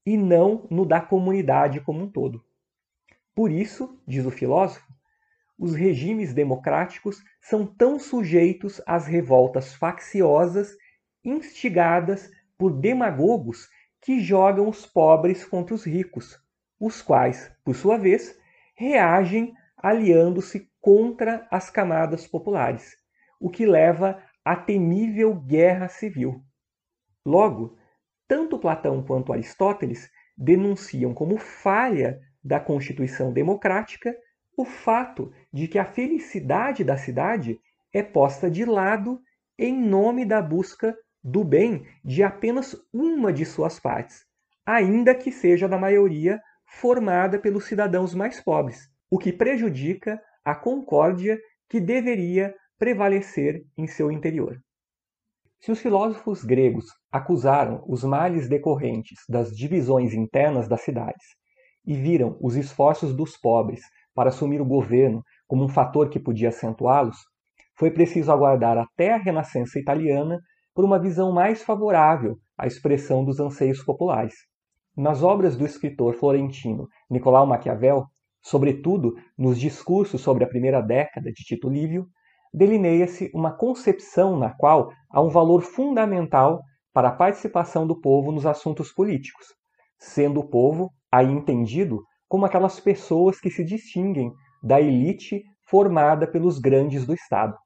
e 0.06 0.18
não 0.18 0.68
no 0.70 0.86
da 0.86 1.02
comunidade 1.02 1.82
como 1.82 2.04
um 2.04 2.12
todo. 2.12 2.44
Por 3.36 3.52
isso, 3.52 4.02
diz 4.08 4.26
o 4.26 4.32
filósofo, 4.32 4.86
os 5.62 5.76
regimes 5.76 6.34
democráticos 6.34 7.24
são 7.40 7.68
tão 7.68 8.00
sujeitos 8.00 8.82
às 8.84 9.06
revoltas 9.06 9.76
facciosas 9.76 10.76
instigadas 11.24 12.32
por 12.58 12.74
demagogos 12.74 13.70
que 14.02 14.20
jogam 14.20 14.68
os 14.68 14.88
pobres 14.88 15.46
contra 15.46 15.76
os 15.76 15.86
ricos, 15.86 16.36
os 16.80 17.04
quais, 17.04 17.56
por 17.64 17.76
sua 17.76 17.96
vez, 17.96 18.36
reagem 18.76 19.54
aliando-se 19.78 20.68
contra 20.82 21.48
as 21.52 21.70
camadas 21.70 22.26
populares, 22.26 22.98
o 23.40 23.48
que 23.48 23.64
leva 23.64 24.20
à 24.44 24.56
temível 24.56 25.36
guerra 25.36 25.88
civil. 25.88 26.44
Logo, 27.24 27.78
tanto 28.28 28.58
Platão 28.58 29.04
quanto 29.04 29.32
Aristóteles 29.32 30.10
denunciam 30.36 31.14
como 31.14 31.38
falha 31.38 32.20
da 32.44 32.60
Constituição 32.60 33.32
democrática 33.32 34.12
o 34.62 34.66
fato 34.66 35.34
de 35.52 35.68
que 35.68 35.80
a 35.80 35.86
felicidade 35.86 36.84
da 36.84 36.96
cidade 36.96 37.60
é 37.92 38.04
posta 38.04 38.48
de 38.50 38.64
lado 38.64 39.20
em 39.58 39.76
nome 39.76 40.24
da 40.24 40.40
busca 40.40 40.96
do 41.24 41.44
bem 41.44 41.84
de 42.06 42.22
apenas 42.22 42.76
uma 42.94 43.34
de 43.34 43.44
suas 43.44 43.80
partes, 43.80 44.24
ainda 44.64 45.16
que 45.16 45.32
seja 45.32 45.68
da 45.68 45.80
maioria 45.80 46.40
formada 46.80 47.40
pelos 47.40 47.66
cidadãos 47.66 48.14
mais 48.14 48.40
pobres, 48.40 48.88
o 49.10 49.18
que 49.18 49.34
prejudica 49.34 50.22
a 50.46 50.54
concórdia 50.54 51.40
que 51.68 51.80
deveria 51.80 52.54
prevalecer 52.78 53.64
em 53.76 53.88
seu 53.88 54.12
interior. 54.12 54.60
Se 55.60 55.72
os 55.72 55.80
filósofos 55.80 56.44
gregos 56.44 56.86
acusaram 57.12 57.84
os 57.88 58.04
males 58.04 58.48
decorrentes 58.48 59.22
das 59.28 59.58
divisões 59.58 60.14
internas 60.14 60.68
das 60.68 60.82
cidades 60.82 61.26
e 61.84 61.96
viram 61.96 62.38
os 62.40 62.56
esforços 62.56 63.16
dos 63.16 63.36
pobres 63.36 63.82
para 64.14 64.30
assumir 64.30 64.62
o 64.62 64.66
governo 64.66 65.24
como 65.48 65.64
um 65.64 65.70
fator 65.70 66.10
que 66.10 66.20
podia 66.20 66.50
acentuá-los, 66.50 67.18
foi 67.78 67.92
preciso 67.92 68.32
aguardar 68.32 68.78
até 68.78 69.14
a 69.14 69.18
Renascença 69.18 69.80
italiana 69.80 70.40
por 70.74 70.86
uma 70.86 71.00
visão 71.00 71.32
mais 71.32 71.64
favorável 71.64 72.38
à 72.58 72.68
expressão 72.68 73.26
dos 73.26 73.40
anseios 73.40 73.84
populares. 73.84 74.36
Nas 74.96 75.24
obras 75.24 75.56
do 75.56 75.66
escritor 75.66 76.16
florentino 76.16 76.88
Nicolau 77.10 77.46
Maquiavel, 77.46 78.06
sobretudo 78.42 79.16
nos 79.38 79.60
discursos 79.60 80.22
sobre 80.22 80.44
a 80.44 80.48
primeira 80.48 80.82
década 80.82 81.32
de 81.32 81.44
Tito 81.44 81.70
Livio, 81.70 82.08
delineia-se 82.54 83.32
uma 83.34 83.56
concepção 83.56 84.38
na 84.38 84.52
qual 84.52 84.92
há 85.10 85.22
um 85.22 85.30
valor 85.30 85.62
fundamental 85.62 86.62
para 86.94 87.10
a 87.10 87.16
participação 87.16 87.88
do 87.88 88.00
povo 88.00 88.32
nos 88.32 88.46
assuntos 88.46 88.92
políticos, 88.92 89.48
sendo 89.98 90.42
o 90.42 90.50
povo 90.50 90.92
aí 91.12 91.32
entendido 91.32 92.04
como 92.32 92.46
aquelas 92.46 92.80
pessoas 92.80 93.42
que 93.42 93.52
se 93.52 93.62
distinguem 93.62 94.32
da 94.64 94.80
elite 94.80 95.44
formada 95.70 96.26
pelos 96.26 96.60
grandes 96.60 97.06
do 97.06 97.14
Estado. 97.14 97.58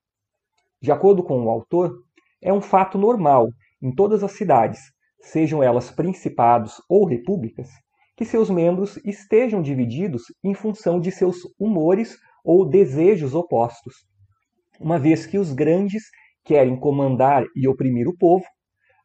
De 0.81 0.91
acordo 0.91 1.21
com 1.23 1.45
o 1.45 1.51
autor, 1.51 1.95
é 2.41 2.51
um 2.51 2.59
fato 2.59 2.97
normal 2.97 3.47
em 3.79 3.93
todas 3.93 4.23
as 4.23 4.31
cidades, 4.31 4.79
sejam 5.21 5.61
elas 5.61 5.91
principados 5.91 6.81
ou 6.89 7.05
repúblicas, 7.05 7.69
que 8.17 8.25
seus 8.25 8.49
membros 8.49 8.97
estejam 9.05 9.61
divididos 9.61 10.23
em 10.43 10.55
função 10.55 10.99
de 10.99 11.11
seus 11.11 11.41
humores 11.59 12.17
ou 12.43 12.67
desejos 12.67 13.35
opostos, 13.35 13.93
uma 14.79 14.97
vez 14.97 15.27
que 15.27 15.37
os 15.37 15.53
grandes 15.53 16.05
querem 16.43 16.75
comandar 16.79 17.43
e 17.55 17.67
oprimir 17.67 18.07
o 18.07 18.17
povo, 18.17 18.45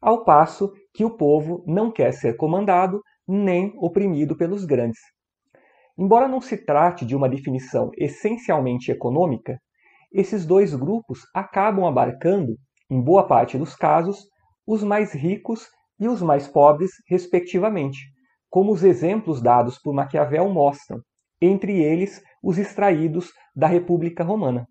ao 0.01 0.25
passo 0.25 0.73
que 0.91 1.05
o 1.05 1.15
povo 1.15 1.63
não 1.67 1.91
quer 1.91 2.13
ser 2.13 2.35
comandado 2.35 2.99
nem 3.27 3.71
oprimido 3.77 4.35
pelos 4.35 4.65
grandes. 4.65 4.99
Embora 6.01 6.27
não 6.27 6.41
se 6.41 6.57
trate 6.57 7.05
de 7.05 7.15
uma 7.15 7.29
definição 7.29 7.91
essencialmente 7.95 8.89
econômica, 8.89 9.61
esses 10.11 10.47
dois 10.47 10.73
grupos 10.73 11.19
acabam 11.31 11.85
abarcando 11.85 12.57
em 12.89 12.99
boa 12.99 13.27
parte 13.27 13.55
dos 13.55 13.75
casos, 13.75 14.25
os 14.65 14.81
mais 14.81 15.13
ricos 15.13 15.69
e 15.99 16.07
os 16.07 16.19
mais 16.19 16.47
pobres, 16.47 16.89
respectivamente, 17.07 17.99
como 18.49 18.71
os 18.71 18.83
exemplos 18.83 19.43
dados 19.43 19.77
por 19.77 19.93
Maquiavel 19.93 20.49
mostram, 20.49 20.99
entre 21.39 21.83
eles 21.83 22.19
os 22.41 22.57
extraídos 22.57 23.31
da 23.55 23.67
República 23.67 24.23
Romana. 24.23 24.65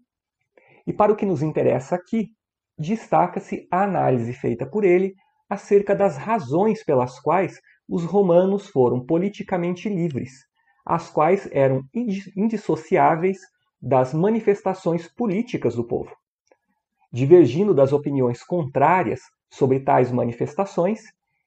E 0.84 0.92
para 0.92 1.12
o 1.12 1.16
que 1.16 1.24
nos 1.24 1.42
interessa 1.42 1.94
aqui, 1.94 2.30
destaca-se 2.76 3.68
a 3.70 3.84
análise 3.84 4.32
feita 4.32 4.68
por 4.68 4.82
ele 4.82 5.14
acerca 5.48 5.94
das 5.94 6.16
razões 6.16 6.82
pelas 6.82 7.20
quais 7.20 7.60
os 7.88 8.04
romanos 8.04 8.66
foram 8.66 9.06
politicamente 9.06 9.88
livres, 9.88 10.49
as 10.90 11.08
quais 11.08 11.48
eram 11.52 11.84
indissociáveis 12.36 13.38
das 13.80 14.12
manifestações 14.12 15.06
políticas 15.06 15.76
do 15.76 15.84
povo. 15.84 16.10
Divergindo 17.12 17.72
das 17.72 17.92
opiniões 17.92 18.42
contrárias 18.42 19.20
sobre 19.48 19.78
tais 19.78 20.10
manifestações, 20.10 21.00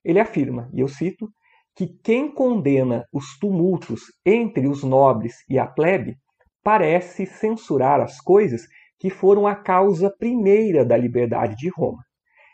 ele 0.04 0.22
afirma, 0.22 0.70
e 0.74 0.80
eu 0.80 0.88
cito, 0.88 1.30
que 1.76 1.88
quem 2.02 2.34
condena 2.34 3.04
os 3.12 3.38
tumultos 3.38 4.04
entre 4.26 4.66
os 4.66 4.82
nobres 4.82 5.36
e 5.50 5.60
a 5.60 5.68
plebe 5.68 6.16
parece 6.64 7.26
censurar 7.26 8.00
as 8.00 8.22
coisas 8.22 8.66
que 8.98 9.10
foram 9.10 9.46
a 9.46 9.56
causa 9.56 10.10
primeira 10.10 10.86
da 10.86 10.96
liberdade 10.96 11.58
de 11.58 11.68
Roma, 11.68 12.02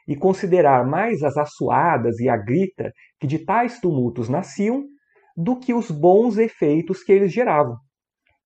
e 0.07 0.15
considerar 0.15 0.87
mais 0.87 1.21
as 1.21 1.37
assoadas 1.37 2.19
e 2.19 2.27
a 2.27 2.35
grita 2.35 2.91
que 3.19 3.27
de 3.27 3.37
tais 3.45 3.79
tumultos 3.79 4.27
nasciam 4.27 4.87
do 5.41 5.57
que 5.57 5.73
os 5.73 5.89
bons 5.89 6.37
efeitos 6.37 7.01
que 7.01 7.13
eles 7.13 7.31
geravam, 7.31 7.77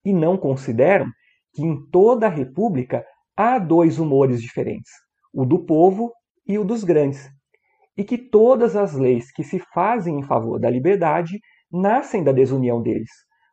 e 0.06 0.14
não 0.14 0.38
consideram 0.38 1.08
que 1.52 1.64
em 1.64 1.84
toda 1.90 2.28
a 2.28 2.30
república 2.30 3.04
há 3.36 3.58
dois 3.58 3.98
humores 3.98 4.40
diferentes, 4.40 4.92
o 5.34 5.44
do 5.44 5.66
povo 5.66 6.14
e 6.48 6.56
o 6.60 6.64
dos 6.64 6.84
grandes, 6.84 7.28
e 7.98 8.04
que 8.04 8.16
todas 8.16 8.76
as 8.76 8.94
leis 8.94 9.32
que 9.32 9.44
se 9.44 9.58
fazem 9.74 10.20
em 10.20 10.22
favor 10.24 10.60
da 10.60 10.70
liberdade 10.70 11.40
nascem 11.72 12.24
da 12.24 12.32
desunião 12.32 12.80
deles, 12.80 13.10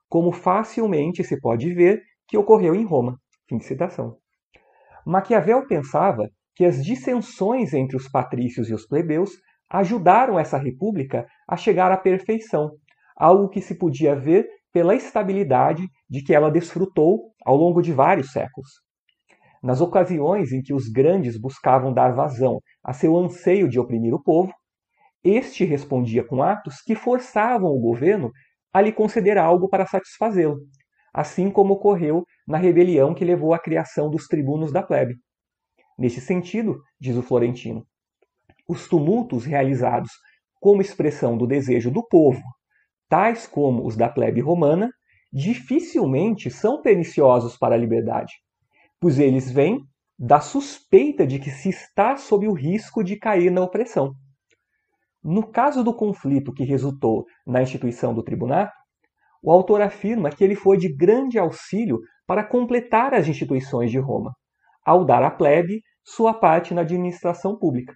como 0.07 0.33
facilmente 0.33 1.25
se 1.25 1.41
pode 1.41 1.73
ver 1.73 2.03
que 2.29 2.37
ocorreu 2.37 2.75
em 2.75 2.85
Roma. 2.85 3.19
Fim 3.49 3.57
de 3.57 3.65
citação. 3.65 4.19
Maquiavel 5.07 5.67
pensava 5.67 6.29
que 6.55 6.67
as 6.67 6.85
dissensões 6.85 7.73
entre 7.73 7.97
os 7.97 8.07
patrícios 8.07 8.69
e 8.69 8.75
os 8.75 8.87
plebeus 8.87 9.31
ajudaram 9.71 10.39
essa 10.39 10.59
república 10.59 11.27
a 11.49 11.57
chegar 11.57 11.91
à 11.91 11.97
perfeição, 11.97 12.71
algo 13.21 13.51
que 13.51 13.61
se 13.61 13.75
podia 13.75 14.17
ver 14.17 14.49
pela 14.73 14.95
estabilidade 14.95 15.87
de 16.09 16.23
que 16.23 16.35
ela 16.35 16.51
desfrutou 16.51 17.35
ao 17.45 17.55
longo 17.55 17.83
de 17.83 17.93
vários 17.93 18.33
séculos. 18.33 18.71
Nas 19.63 19.83
ocasiões 19.83 20.53
em 20.53 20.63
que 20.63 20.73
os 20.73 20.89
grandes 20.89 21.39
buscavam 21.39 21.93
dar 21.93 22.15
vazão 22.15 22.61
a 22.83 22.95
seu 22.95 23.15
anseio 23.19 23.69
de 23.69 23.79
oprimir 23.79 24.15
o 24.15 24.23
povo, 24.23 24.51
este 25.23 25.67
respondia 25.67 26.25
com 26.25 26.43
atos 26.43 26.77
que 26.81 26.95
forçavam 26.95 27.71
o 27.71 27.79
governo 27.79 28.31
a 28.73 28.81
lhe 28.81 28.91
conceder 28.91 29.37
algo 29.37 29.69
para 29.69 29.87
satisfazê-lo, 29.87 30.57
assim 31.13 31.51
como 31.51 31.75
ocorreu 31.75 32.25
na 32.49 32.57
rebelião 32.57 33.13
que 33.13 33.25
levou 33.25 33.53
à 33.53 33.59
criação 33.59 34.09
dos 34.09 34.27
tribunos 34.27 34.73
da 34.73 34.83
plebe. 34.83 35.17
Neste 35.99 36.23
sentido, 36.23 36.81
diz 36.99 37.15
o 37.17 37.23
Florentino, 37.23 37.85
os 38.67 38.89
tumultos 38.89 39.45
realizados 39.45 40.11
como 40.59 40.81
expressão 40.81 41.37
do 41.37 41.47
desejo 41.47 41.91
do 41.91 42.07
povo, 42.07 42.41
tais 43.11 43.47
como 43.47 43.85
os 43.85 43.97
da 43.97 44.09
plebe 44.09 44.41
romana, 44.41 44.89
dificilmente 45.33 46.51
são 46.51 46.81
perniciosos 46.81 47.57
para 47.57 47.75
a 47.75 47.79
liberdade, 47.79 48.33
pois 49.01 49.19
eles 49.19 49.51
vêm 49.51 49.85
da 50.17 50.41
suspeita 50.41 51.27
de 51.27 51.39
que 51.39 51.51
se 51.51 51.71
está 51.71 52.17
sob 52.17 52.47
o 52.47 52.53
risco 52.53 53.03
de 53.03 53.17
cair 53.17 53.51
na 53.51 53.63
opressão. 53.63 54.15
No 55.23 55.47
caso 55.47 55.83
do 55.83 55.93
conflito 55.93 56.53
que 56.53 56.65
resultou 56.65 57.27
na 57.47 57.63
instituição 57.63 58.15
do 58.15 58.23
tribunato, 58.23 58.73
o 59.43 59.51
autor 59.51 59.83
afirma 59.83 60.31
que 60.31 60.45
ele 60.45 60.55
foi 60.55 60.77
de 60.77 60.95
grande 60.95 61.39
auxílio 61.39 61.99
para 62.27 62.45
completar 62.45 63.13
as 63.13 63.27
instituições 63.27 63.91
de 63.91 63.99
Roma, 63.99 64.33
ao 64.85 65.05
dar 65.05 65.23
à 65.23 65.31
plebe 65.31 65.83
sua 66.05 66.33
parte 66.33 66.73
na 66.75 66.83
administração 66.83 67.59
pública. 67.59 67.95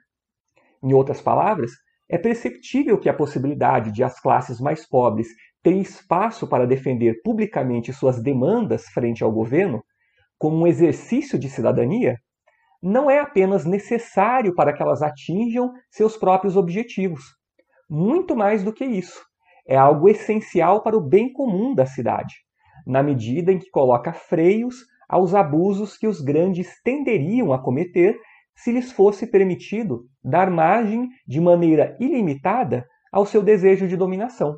Em 0.82 0.92
outras 0.92 1.20
palavras, 1.20 1.70
é 2.14 2.18
perceptível 2.18 2.96
que 2.96 3.08
a 3.08 3.12
possibilidade 3.14 3.90
de 3.90 4.04
as 4.04 4.20
classes 4.20 4.60
mais 4.60 4.88
pobres 4.88 5.26
terem 5.64 5.80
espaço 5.80 6.46
para 6.46 6.64
defender 6.64 7.20
publicamente 7.24 7.92
suas 7.92 8.22
demandas 8.22 8.84
frente 8.86 9.24
ao 9.24 9.32
governo 9.32 9.82
como 10.38 10.58
um 10.58 10.66
exercício 10.66 11.36
de 11.36 11.50
cidadania, 11.50 12.16
não 12.80 13.10
é 13.10 13.18
apenas 13.18 13.64
necessário 13.64 14.54
para 14.54 14.72
que 14.72 14.80
elas 14.80 15.02
atinjam 15.02 15.72
seus 15.90 16.16
próprios 16.16 16.56
objetivos. 16.56 17.34
Muito 17.90 18.36
mais 18.36 18.62
do 18.62 18.72
que 18.72 18.84
isso, 18.84 19.20
é 19.66 19.76
algo 19.76 20.08
essencial 20.08 20.84
para 20.84 20.96
o 20.96 21.00
bem 21.00 21.32
comum 21.32 21.74
da 21.74 21.84
cidade, 21.84 22.36
na 22.86 23.02
medida 23.02 23.50
em 23.50 23.58
que 23.58 23.70
coloca 23.70 24.12
freios 24.12 24.76
aos 25.08 25.34
abusos 25.34 25.98
que 25.98 26.06
os 26.06 26.20
grandes 26.20 26.80
tenderiam 26.84 27.52
a 27.52 27.58
cometer 27.58 28.16
se 28.56 28.72
lhes 28.72 28.92
fosse 28.92 29.26
permitido 29.26 30.06
dar 30.22 30.50
margem 30.50 31.08
de 31.26 31.40
maneira 31.40 31.96
ilimitada 32.00 32.86
ao 33.12 33.26
seu 33.26 33.42
desejo 33.42 33.86
de 33.86 33.96
dominação. 33.96 34.56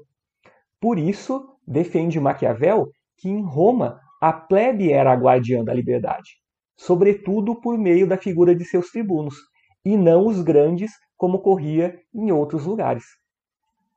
Por 0.81 0.99
isso, 0.99 1.57
defende 1.67 2.21
Maquiavel 2.21 2.89
que 3.17 3.29
em 3.29 3.43
Roma 3.43 3.99
a 4.21 4.33
plebe 4.33 4.93
era 4.93 5.13
a 5.13 5.17
guardiã 5.17 5.65
da 5.65 5.73
liberdade, 5.75 6.31
sobretudo 6.77 7.61
por 7.61 7.79
meio 7.79 8.07
da 8.07 8.17
figura 8.17 8.55
de 8.55 8.65
seus 8.65 8.91
tribunos, 8.91 9.37
e 9.85 9.97
não 9.97 10.27
os 10.27 10.43
grandes, 10.43 10.93
como 11.17 11.39
ocorria 11.39 11.99
em 12.15 12.31
outros 12.33 12.67
lugares. 12.67 13.05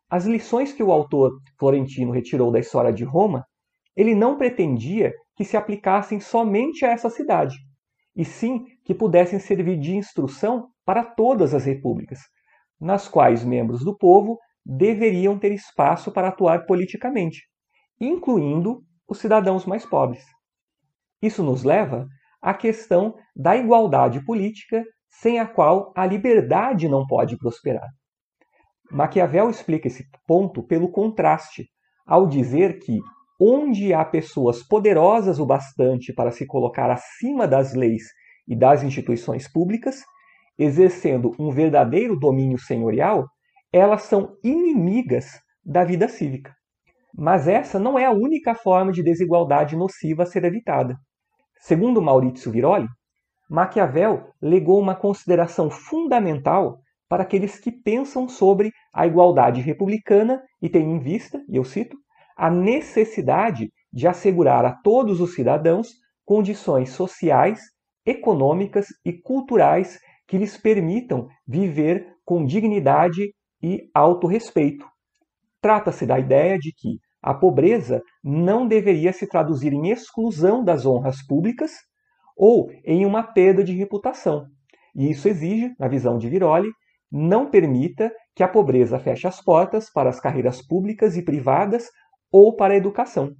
As 0.09 0.25
lições 0.25 0.73
que 0.73 0.83
o 0.83 0.91
autor 0.91 1.31
florentino 1.57 2.11
retirou 2.11 2.51
da 2.51 2.59
história 2.59 2.91
de 2.91 3.03
Roma, 3.03 3.45
ele 3.95 4.15
não 4.15 4.37
pretendia 4.37 5.13
que 5.35 5.43
se 5.43 5.57
aplicassem 5.57 6.19
somente 6.19 6.85
a 6.85 6.91
essa 6.91 7.09
cidade, 7.09 7.57
e 8.15 8.25
sim 8.25 8.65
que 8.83 8.93
pudessem 8.93 9.39
servir 9.39 9.79
de 9.79 9.95
instrução 9.95 10.69
para 10.85 11.03
todas 11.03 11.53
as 11.53 11.65
repúblicas, 11.65 12.19
nas 12.79 13.07
quais 13.07 13.43
membros 13.43 13.83
do 13.83 13.97
povo 13.97 14.39
deveriam 14.65 15.37
ter 15.37 15.51
espaço 15.51 16.11
para 16.11 16.29
atuar 16.29 16.65
politicamente, 16.65 17.43
incluindo 17.99 18.83
os 19.07 19.19
cidadãos 19.19 19.65
mais 19.65 19.85
pobres. 19.85 20.23
Isso 21.21 21.43
nos 21.43 21.63
leva 21.63 22.07
à 22.41 22.53
questão 22.53 23.15
da 23.35 23.57
igualdade 23.57 24.23
política, 24.23 24.83
sem 25.09 25.39
a 25.39 25.45
qual 25.45 25.91
a 25.95 26.05
liberdade 26.05 26.87
não 26.87 27.05
pode 27.05 27.37
prosperar. 27.37 27.89
Maquiavel 28.91 29.49
explica 29.49 29.87
esse 29.87 30.07
ponto 30.25 30.63
pelo 30.63 30.91
contraste, 30.91 31.67
ao 32.05 32.25
dizer 32.25 32.79
que 32.79 32.99
onde 33.39 33.93
há 33.93 34.03
pessoas 34.03 34.61
poderosas 34.61 35.39
o 35.39 35.45
bastante 35.45 36.11
para 36.11 36.31
se 36.31 36.45
colocar 36.45 36.91
acima 36.91 37.47
das 37.47 37.73
leis 37.73 38.03
e 38.47 38.55
das 38.55 38.83
instituições 38.83 39.49
públicas, 39.51 40.03
exercendo 40.57 41.31
um 41.39 41.49
verdadeiro 41.49 42.19
domínio 42.19 42.57
senhorial, 42.57 43.27
elas 43.71 44.03
são 44.03 44.35
inimigas 44.43 45.39
da 45.63 45.83
vida 45.83 46.07
cívica. 46.07 46.53
Mas 47.15 47.47
essa 47.47 47.79
não 47.79 47.97
é 47.97 48.05
a 48.05 48.11
única 48.11 48.53
forma 48.55 48.91
de 48.91 49.01
desigualdade 49.01 49.75
nociva 49.75 50.23
a 50.23 50.25
ser 50.25 50.43
evitada. 50.43 50.97
Segundo 51.59 52.01
Maurizio 52.01 52.51
Viroli, 52.51 52.87
Maquiavel 53.49 54.29
legou 54.41 54.79
uma 54.79 54.95
consideração 54.95 55.69
fundamental 55.69 56.79
para 57.07 57.23
aqueles 57.23 57.59
que 57.59 57.71
pensam 57.71 58.27
sobre 58.27 58.71
a 58.93 59.07
igualdade 59.07 59.61
republicana 59.61 60.41
e 60.61 60.69
têm 60.69 60.91
em 60.91 60.99
vista, 60.99 61.41
e 61.49 61.55
eu 61.55 61.63
cito, 61.63 61.97
a 62.39 62.49
necessidade 62.49 63.69
de 63.91 64.07
assegurar 64.07 64.63
a 64.63 64.71
todos 64.71 65.19
os 65.19 65.35
cidadãos 65.35 65.89
condições 66.25 66.91
sociais, 66.91 67.59
econômicas 68.05 68.87
e 69.03 69.11
culturais 69.11 69.99
que 70.25 70.37
lhes 70.37 70.55
permitam 70.55 71.27
viver 71.45 72.07
com 72.23 72.45
dignidade 72.45 73.33
e 73.61 73.89
autorrespeito. 73.93 74.85
Trata-se 75.61 76.05
da 76.05 76.17
ideia 76.17 76.57
de 76.57 76.71
que 76.71 76.99
a 77.21 77.33
pobreza 77.33 78.01
não 78.23 78.65
deveria 78.65 79.11
se 79.11 79.27
traduzir 79.27 79.73
em 79.73 79.89
exclusão 79.89 80.63
das 80.63 80.85
honras 80.85 81.21
públicas 81.27 81.71
ou 82.37 82.71
em 82.85 83.05
uma 83.05 83.21
perda 83.21 83.65
de 83.65 83.73
reputação. 83.73 84.45
E 84.95 85.11
isso 85.11 85.27
exige, 85.27 85.73
na 85.77 85.89
visão 85.89 86.17
de 86.17 86.29
Viroli, 86.29 86.69
não 87.11 87.49
permita 87.49 88.09
que 88.33 88.43
a 88.43 88.47
pobreza 88.47 88.97
feche 88.97 89.27
as 89.27 89.43
portas 89.43 89.91
para 89.91 90.09
as 90.09 90.21
carreiras 90.21 90.65
públicas 90.65 91.17
e 91.17 91.21
privadas 91.21 91.89
ou 92.31 92.55
para 92.55 92.73
a 92.73 92.77
educação. 92.77 93.33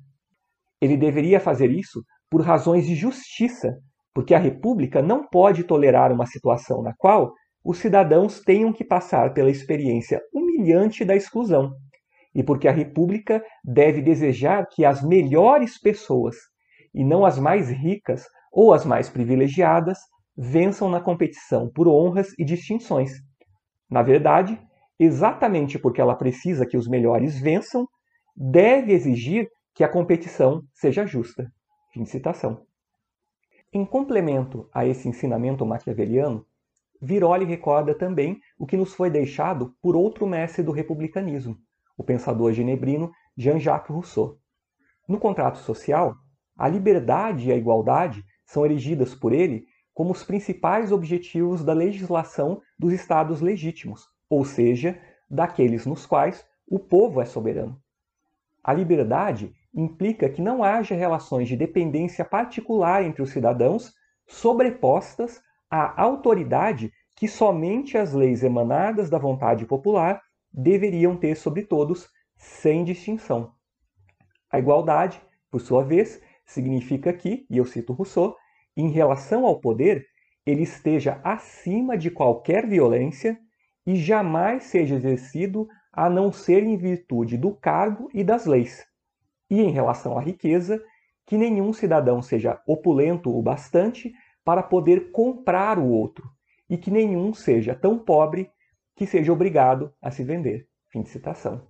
Ele 0.82 0.98
deveria 0.98 1.40
fazer 1.40 1.70
isso 1.72 2.04
por 2.30 2.42
razões 2.42 2.86
de 2.86 2.96
justiça, 2.96 3.78
porque 4.14 4.34
a 4.34 4.40
República 4.40 5.02
não 5.02 5.28
pode 5.28 5.64
tolerar 5.64 6.12
uma 6.12 6.26
situação 6.26 6.82
na 6.82 6.94
qual 6.98 7.34
os 7.64 7.78
cidadãos 7.80 8.40
tenham 8.40 8.72
que 8.72 8.84
passar 8.84 9.34
pela 9.34 9.50
experiência 9.50 10.22
humilhante 10.34 11.04
da 11.04 11.16
exclusão, 11.16 11.72
e 12.34 12.44
porque 12.44 12.68
a 12.68 12.72
República 12.72 13.44
deve 13.64 14.02
desejar 14.02 14.66
que 14.68 14.86
as 14.86 15.04
melhores 15.04 15.80
pessoas, 15.80 16.36
e 16.94 17.04
não 17.04 17.26
as 17.26 17.38
mais 17.38 17.70
ricas 17.70 18.24
ou 18.52 18.74
as 18.74 18.86
mais 18.86 19.10
privilegiadas, 19.10 20.00
vençam 20.38 20.90
na 20.90 21.02
competição 21.02 21.70
por 21.74 21.88
honras 21.88 22.30
e 22.40 22.46
distinções. 22.46 23.12
Na 23.90 24.02
verdade, 24.02 24.60
exatamente 24.98 25.78
porque 25.78 26.00
ela 26.00 26.16
precisa 26.16 26.66
que 26.66 26.78
os 26.78 26.88
melhores 26.88 27.40
vençam, 27.40 27.86
deve 28.42 28.94
exigir 28.94 29.52
que 29.76 29.84
a 29.84 29.90
competição 29.90 30.64
seja 30.74 31.06
justa. 31.06 31.52
Fim 31.92 32.04
de 32.04 32.10
citação. 32.10 32.66
Em 33.74 33.86
complemento 33.86 34.70
a 34.74 34.86
esse 34.86 35.10
ensinamento 35.10 35.66
maquiaveliano, 35.66 36.46
Viroli 37.02 37.44
recorda 37.44 37.94
também 37.94 38.40
o 38.58 38.66
que 38.66 38.78
nos 38.78 38.94
foi 38.94 39.10
deixado 39.10 39.76
por 39.82 39.94
outro 39.94 40.26
mestre 40.26 40.64
do 40.64 40.72
republicanismo, 40.72 41.58
o 41.98 42.04
pensador 42.04 42.54
genebrino 42.54 43.12
Jean-Jacques 43.36 43.94
Rousseau. 43.94 44.40
No 45.06 45.20
contrato 45.20 45.58
social, 45.58 46.16
a 46.58 46.68
liberdade 46.70 47.50
e 47.50 47.52
a 47.52 47.58
igualdade 47.58 48.24
são 48.46 48.66
erigidas 48.66 49.14
por 49.14 49.34
ele 49.34 49.66
como 49.94 50.12
os 50.12 50.24
principais 50.24 50.94
objetivos 50.94 51.64
da 51.64 51.74
legislação 51.74 52.62
dos 52.78 52.94
estados 52.94 53.42
legítimos, 53.42 54.08
ou 54.30 54.46
seja, 54.46 54.98
daqueles 55.30 55.86
nos 55.86 56.06
quais 56.06 56.46
o 56.66 56.80
povo 56.80 57.22
é 57.22 57.26
soberano. 57.26 57.78
A 58.70 58.74
liberdade 58.74 59.52
implica 59.74 60.30
que 60.30 60.44
não 60.44 60.64
haja 60.64 60.94
relações 60.94 61.48
de 61.48 61.58
dependência 61.58 62.24
particular 62.24 63.04
entre 63.04 63.24
os 63.24 63.32
cidadãos 63.32 63.96
sobrepostas 64.28 65.42
a 65.72 66.00
autoridade 66.00 66.94
que 67.16 67.28
somente 67.28 67.98
as 67.98 68.14
leis 68.14 68.44
emanadas 68.44 69.10
da 69.10 69.18
vontade 69.18 69.66
popular 69.66 70.22
deveriam 70.54 71.18
ter 71.18 71.34
sobre 71.34 71.64
todos, 71.64 72.08
sem 72.38 72.84
distinção. 72.84 73.54
A 74.52 74.60
igualdade, 74.60 75.20
por 75.50 75.62
sua 75.62 75.84
vez, 75.84 76.22
significa 76.46 77.12
que, 77.12 77.48
e 77.50 77.58
eu 77.58 77.66
cito 77.66 77.92
Rousseau, 77.92 78.36
em 78.78 78.92
relação 78.92 79.48
ao 79.48 79.60
poder, 79.60 80.06
ele 80.46 80.62
esteja 80.62 81.20
acima 81.24 81.98
de 81.98 82.12
qualquer 82.12 82.68
violência 82.68 83.36
e 83.84 83.96
jamais 83.96 84.66
seja 84.66 84.94
exercido 84.94 85.68
a 85.92 86.10
não 86.10 86.32
ser 86.32 86.64
em 86.64 86.78
virtude 86.78 87.38
do 87.38 87.52
cargo 87.52 88.10
e 88.14 88.24
das 88.24 88.46
leis. 88.46 88.86
E 89.50 89.62
em 89.62 89.72
relação 89.72 90.18
à 90.18 90.22
riqueza, 90.22 90.84
que 91.26 91.38
nenhum 91.38 91.74
cidadão 91.74 92.22
seja 92.22 92.62
opulento 92.66 93.36
o 93.36 93.42
bastante 93.42 94.14
para 94.44 94.64
poder 94.64 95.12
comprar 95.12 95.78
o 95.78 95.88
outro, 95.88 96.30
e 96.70 96.78
que 96.78 96.92
nenhum 96.92 97.34
seja 97.34 97.76
tão 97.76 97.98
pobre 97.98 98.50
que 98.96 99.06
seja 99.06 99.32
obrigado 99.32 99.94
a 100.02 100.12
se 100.12 100.24
vender. 100.24 100.68
Fim 100.90 101.02
de 101.02 101.10
citação. 101.10 101.68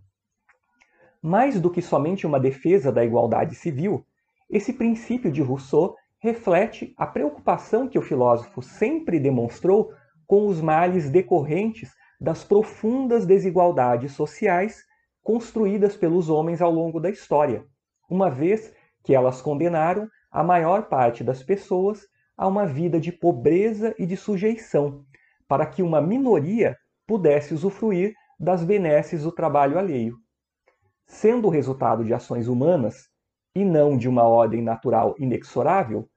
Mais 1.21 1.59
do 1.59 1.69
que 1.69 1.81
somente 1.81 2.25
uma 2.25 2.39
defesa 2.39 2.91
da 2.91 3.03
igualdade 3.03 3.53
civil, 3.55 4.05
esse 4.49 4.73
princípio 4.73 5.31
de 5.31 5.41
Rousseau 5.41 5.95
reflete 6.19 6.93
a 6.97 7.05
preocupação 7.05 7.87
que 7.87 7.99
o 7.99 8.01
filósofo 8.01 8.61
sempre 8.61 9.19
demonstrou 9.19 9.93
com 10.25 10.47
os 10.47 10.61
males 10.61 11.09
decorrentes 11.09 11.91
das 12.19 12.43
profundas 12.43 13.25
desigualdades 13.25 14.11
sociais 14.11 14.83
construídas 15.23 15.95
pelos 15.95 16.29
homens 16.29 16.61
ao 16.61 16.71
longo 16.71 16.99
da 16.99 17.09
história, 17.09 17.65
uma 18.09 18.29
vez 18.29 18.73
que 19.03 19.15
elas 19.15 19.41
condenaram 19.41 20.07
a 20.31 20.43
maior 20.43 20.89
parte 20.89 21.23
das 21.23 21.41
pessoas 21.41 22.07
a 22.35 22.47
uma 22.47 22.65
vida 22.65 22.99
de 22.99 23.11
pobreza 23.11 23.93
e 23.97 24.05
de 24.05 24.17
sujeição, 24.17 25.05
para 25.47 25.65
que 25.65 25.81
uma 25.81 26.01
minoria 26.01 26.77
pudesse 27.05 27.53
usufruir 27.53 28.13
das 28.39 28.63
benesses 28.63 29.23
do 29.23 29.31
trabalho 29.31 29.77
alheio. 29.77 30.17
Sendo 31.05 31.47
o 31.47 31.49
resultado 31.49 32.05
de 32.05 32.13
ações 32.13 32.47
humanas 32.47 33.09
e 33.55 33.65
não 33.65 33.97
de 33.97 34.07
uma 34.07 34.23
ordem 34.23 34.61
natural 34.61 35.15
inexorável, 35.17 36.07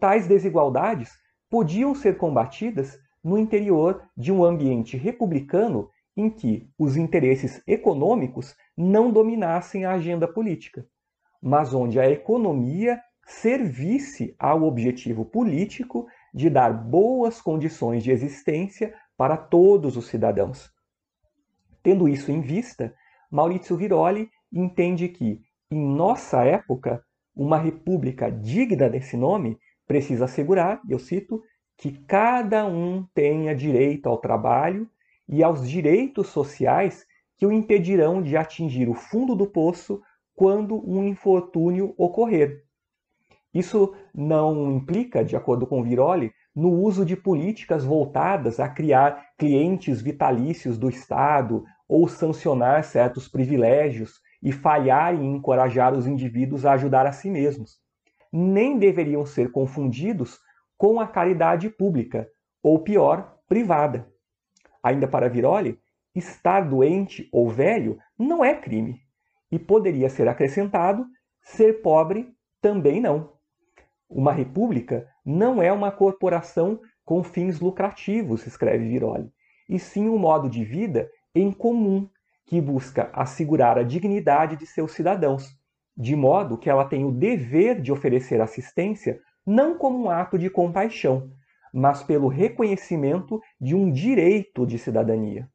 tais 0.00 0.26
desigualdades 0.26 1.12
podiam 1.50 1.94
ser 1.94 2.16
combatidas 2.16 2.98
no 3.22 3.38
interior 3.38 4.02
de 4.16 4.32
um 4.32 4.44
ambiente 4.44 4.96
republicano 4.96 5.88
em 6.16 6.28
que 6.28 6.68
os 6.78 6.96
interesses 6.96 7.62
econômicos 7.66 8.54
não 8.76 9.10
dominassem 9.10 9.84
a 9.84 9.92
agenda 9.92 10.26
política, 10.28 10.86
mas 11.40 11.72
onde 11.72 11.98
a 11.98 12.10
economia 12.10 13.00
servisse 13.24 14.34
ao 14.38 14.64
objetivo 14.64 15.24
político 15.24 16.06
de 16.34 16.50
dar 16.50 16.72
boas 16.72 17.40
condições 17.40 18.02
de 18.02 18.10
existência 18.10 18.94
para 19.16 19.36
todos 19.36 19.96
os 19.96 20.06
cidadãos. 20.06 20.70
Tendo 21.82 22.08
isso 22.08 22.30
em 22.30 22.40
vista, 22.40 22.94
Maurizio 23.30 23.76
Viroli 23.76 24.28
entende 24.52 25.08
que, 25.08 25.40
em 25.70 25.80
nossa 25.80 26.44
época, 26.44 27.02
uma 27.34 27.58
república 27.58 28.30
digna 28.30 28.88
desse 28.90 29.16
nome 29.16 29.58
precisa 29.86 30.26
assegurar, 30.26 30.80
eu 30.88 30.98
cito, 30.98 31.42
que 31.82 31.90
cada 31.90 32.64
um 32.64 33.04
tenha 33.12 33.56
direito 33.56 34.08
ao 34.08 34.16
trabalho 34.16 34.88
e 35.28 35.42
aos 35.42 35.68
direitos 35.68 36.28
sociais 36.28 37.04
que 37.36 37.44
o 37.44 37.50
impedirão 37.50 38.22
de 38.22 38.36
atingir 38.36 38.88
o 38.88 38.94
fundo 38.94 39.34
do 39.34 39.48
poço 39.48 40.00
quando 40.32 40.76
um 40.88 41.02
infortúnio 41.02 41.92
ocorrer. 41.98 42.62
Isso 43.52 43.96
não 44.14 44.70
implica, 44.70 45.24
de 45.24 45.34
acordo 45.34 45.66
com 45.66 45.82
Viroli, 45.82 46.32
no 46.54 46.70
uso 46.70 47.04
de 47.04 47.16
políticas 47.16 47.82
voltadas 47.84 48.60
a 48.60 48.68
criar 48.68 49.30
clientes 49.36 50.00
vitalícios 50.00 50.78
do 50.78 50.88
Estado 50.88 51.64
ou 51.88 52.06
sancionar 52.06 52.84
certos 52.84 53.26
privilégios 53.26 54.20
e 54.40 54.52
falhar 54.52 55.16
em 55.16 55.34
encorajar 55.34 55.92
os 55.94 56.06
indivíduos 56.06 56.64
a 56.64 56.74
ajudar 56.74 57.08
a 57.08 57.12
si 57.12 57.28
mesmos. 57.28 57.80
Nem 58.32 58.78
deveriam 58.78 59.26
ser 59.26 59.50
confundidos 59.50 60.38
com 60.82 60.98
a 60.98 61.06
caridade 61.06 61.70
pública, 61.70 62.28
ou 62.60 62.80
pior, 62.80 63.38
privada. 63.48 64.04
Ainda 64.82 65.06
para 65.06 65.28
Viroli, 65.28 65.78
estar 66.12 66.62
doente 66.62 67.28
ou 67.30 67.48
velho 67.48 68.00
não 68.18 68.44
é 68.44 68.52
crime. 68.52 69.00
E 69.48 69.60
poderia 69.60 70.08
ser 70.08 70.26
acrescentado: 70.26 71.06
ser 71.40 71.82
pobre 71.82 72.34
também 72.60 73.00
não. 73.00 73.30
Uma 74.10 74.32
república 74.32 75.06
não 75.24 75.62
é 75.62 75.72
uma 75.72 75.92
corporação 75.92 76.80
com 77.04 77.22
fins 77.22 77.60
lucrativos, 77.60 78.44
escreve 78.44 78.88
Viroli, 78.88 79.32
e 79.68 79.78
sim 79.78 80.08
um 80.08 80.18
modo 80.18 80.50
de 80.50 80.64
vida 80.64 81.08
em 81.32 81.52
comum 81.52 82.10
que 82.44 82.60
busca 82.60 83.08
assegurar 83.12 83.78
a 83.78 83.84
dignidade 83.84 84.56
de 84.56 84.66
seus 84.66 84.90
cidadãos, 84.90 85.56
de 85.96 86.16
modo 86.16 86.58
que 86.58 86.68
ela 86.68 86.84
tem 86.84 87.04
o 87.04 87.12
dever 87.12 87.80
de 87.80 87.92
oferecer 87.92 88.40
assistência 88.40 89.20
não 89.46 89.76
como 89.76 90.04
um 90.04 90.10
ato 90.10 90.38
de 90.38 90.48
compaixão, 90.48 91.30
mas 91.72 92.02
pelo 92.02 92.28
reconhecimento 92.28 93.40
de 93.60 93.74
um 93.74 93.90
direito 93.90 94.66
de 94.66 94.78
cidadania. 94.78 95.48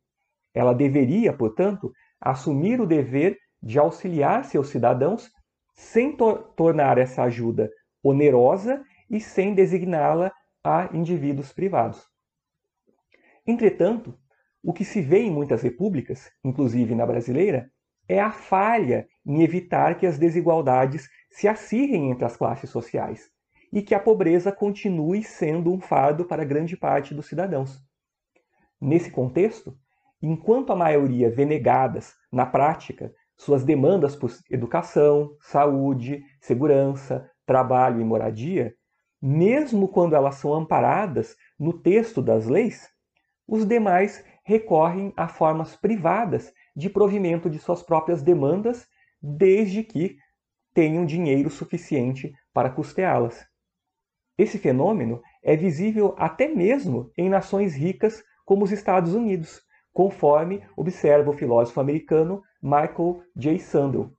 Ela 0.54 0.74
deveria, 0.74 1.32
portanto, 1.32 1.92
assumir 2.20 2.82
o 2.82 2.88
dever 2.88 3.38
de 3.62 3.78
auxiliar 3.78 4.44
seus 4.46 4.70
cidadãos 4.70 5.30
sem 5.74 6.16
tor 6.16 6.54
tornar 6.56 6.98
essa 6.98 7.24
ajuda 7.24 7.70
onerosa 8.04 8.84
e 9.10 9.20
sem 9.20 9.54
designá-la 9.54 10.32
a 10.64 10.90
indivíduos 10.92 11.54
privados. 11.54 12.04
Entretanto, 13.46 14.18
o 14.64 14.74
que 14.74 14.84
se 14.84 15.02
vê 15.02 15.20
em 15.20 15.32
muitas 15.32 15.62
repúblicas, 15.62 16.30
inclusive 16.44 16.96
na 16.96 17.06
brasileira, 17.06 17.72
é 18.10 18.20
a 18.20 18.32
falha 18.32 19.08
em 19.26 19.44
evitar 19.44 19.98
que 19.98 20.06
as 20.06 20.18
desigualdades 20.18 21.08
se 21.30 21.48
acirrem 21.48 22.10
entre 22.10 22.26
as 22.26 22.36
classes 22.36 22.70
sociais 22.70 23.30
e 23.72 23.82
que 23.82 23.94
a 23.94 24.00
pobreza 24.00 24.52
continue 24.52 25.24
sendo 25.24 25.72
um 25.72 25.80
fardo 25.80 26.26
para 26.26 26.46
grande 26.46 26.78
parte 26.78 27.14
dos 27.14 27.28
cidadãos. 27.28 27.82
Nesse 28.80 29.12
contexto, 29.12 29.78
enquanto 30.22 30.72
a 30.72 30.76
maioria 30.76 31.30
vê 31.30 31.46
negadas, 31.46 32.14
na 32.32 32.46
prática, 32.46 33.14
suas 33.36 33.64
demandas 33.64 34.16
por 34.16 34.32
educação, 34.50 35.36
saúde, 35.40 36.24
segurança, 36.42 37.30
trabalho 37.46 38.02
e 38.02 38.04
moradia, 38.04 38.74
mesmo 39.22 39.88
quando 39.88 40.16
elas 40.16 40.36
são 40.36 40.54
amparadas 40.54 41.36
no 41.58 41.74
texto 41.74 42.22
das 42.22 42.46
leis, 42.46 42.88
os 43.48 43.66
demais 43.66 44.24
recorrem 44.44 45.14
a 45.18 45.28
formas 45.28 45.76
privadas 45.76 46.54
de 46.76 46.90
provimento 46.90 47.50
de 47.50 47.60
suas 47.60 47.82
próprias 47.82 48.22
demandas, 48.22 48.88
desde 49.22 49.84
que 49.84 50.18
tenham 50.74 51.06
dinheiro 51.06 51.50
suficiente 51.50 52.32
para 52.54 52.70
custeá-las. 52.70 53.46
Esse 54.38 54.60
fenômeno 54.60 55.22
é 55.42 55.56
visível 55.56 56.14
até 56.16 56.48
mesmo 56.48 57.12
em 57.18 57.28
nações 57.28 57.76
ricas 57.76 58.24
como 58.46 58.64
os 58.64 58.72
Estados 58.72 59.16
Unidos, 59.16 59.64
conforme 59.92 60.62
observa 60.76 61.32
o 61.32 61.34
filósofo 61.34 61.80
americano 61.80 62.44
Michael 62.62 63.24
J. 63.36 63.58
Sandel. 63.58 64.12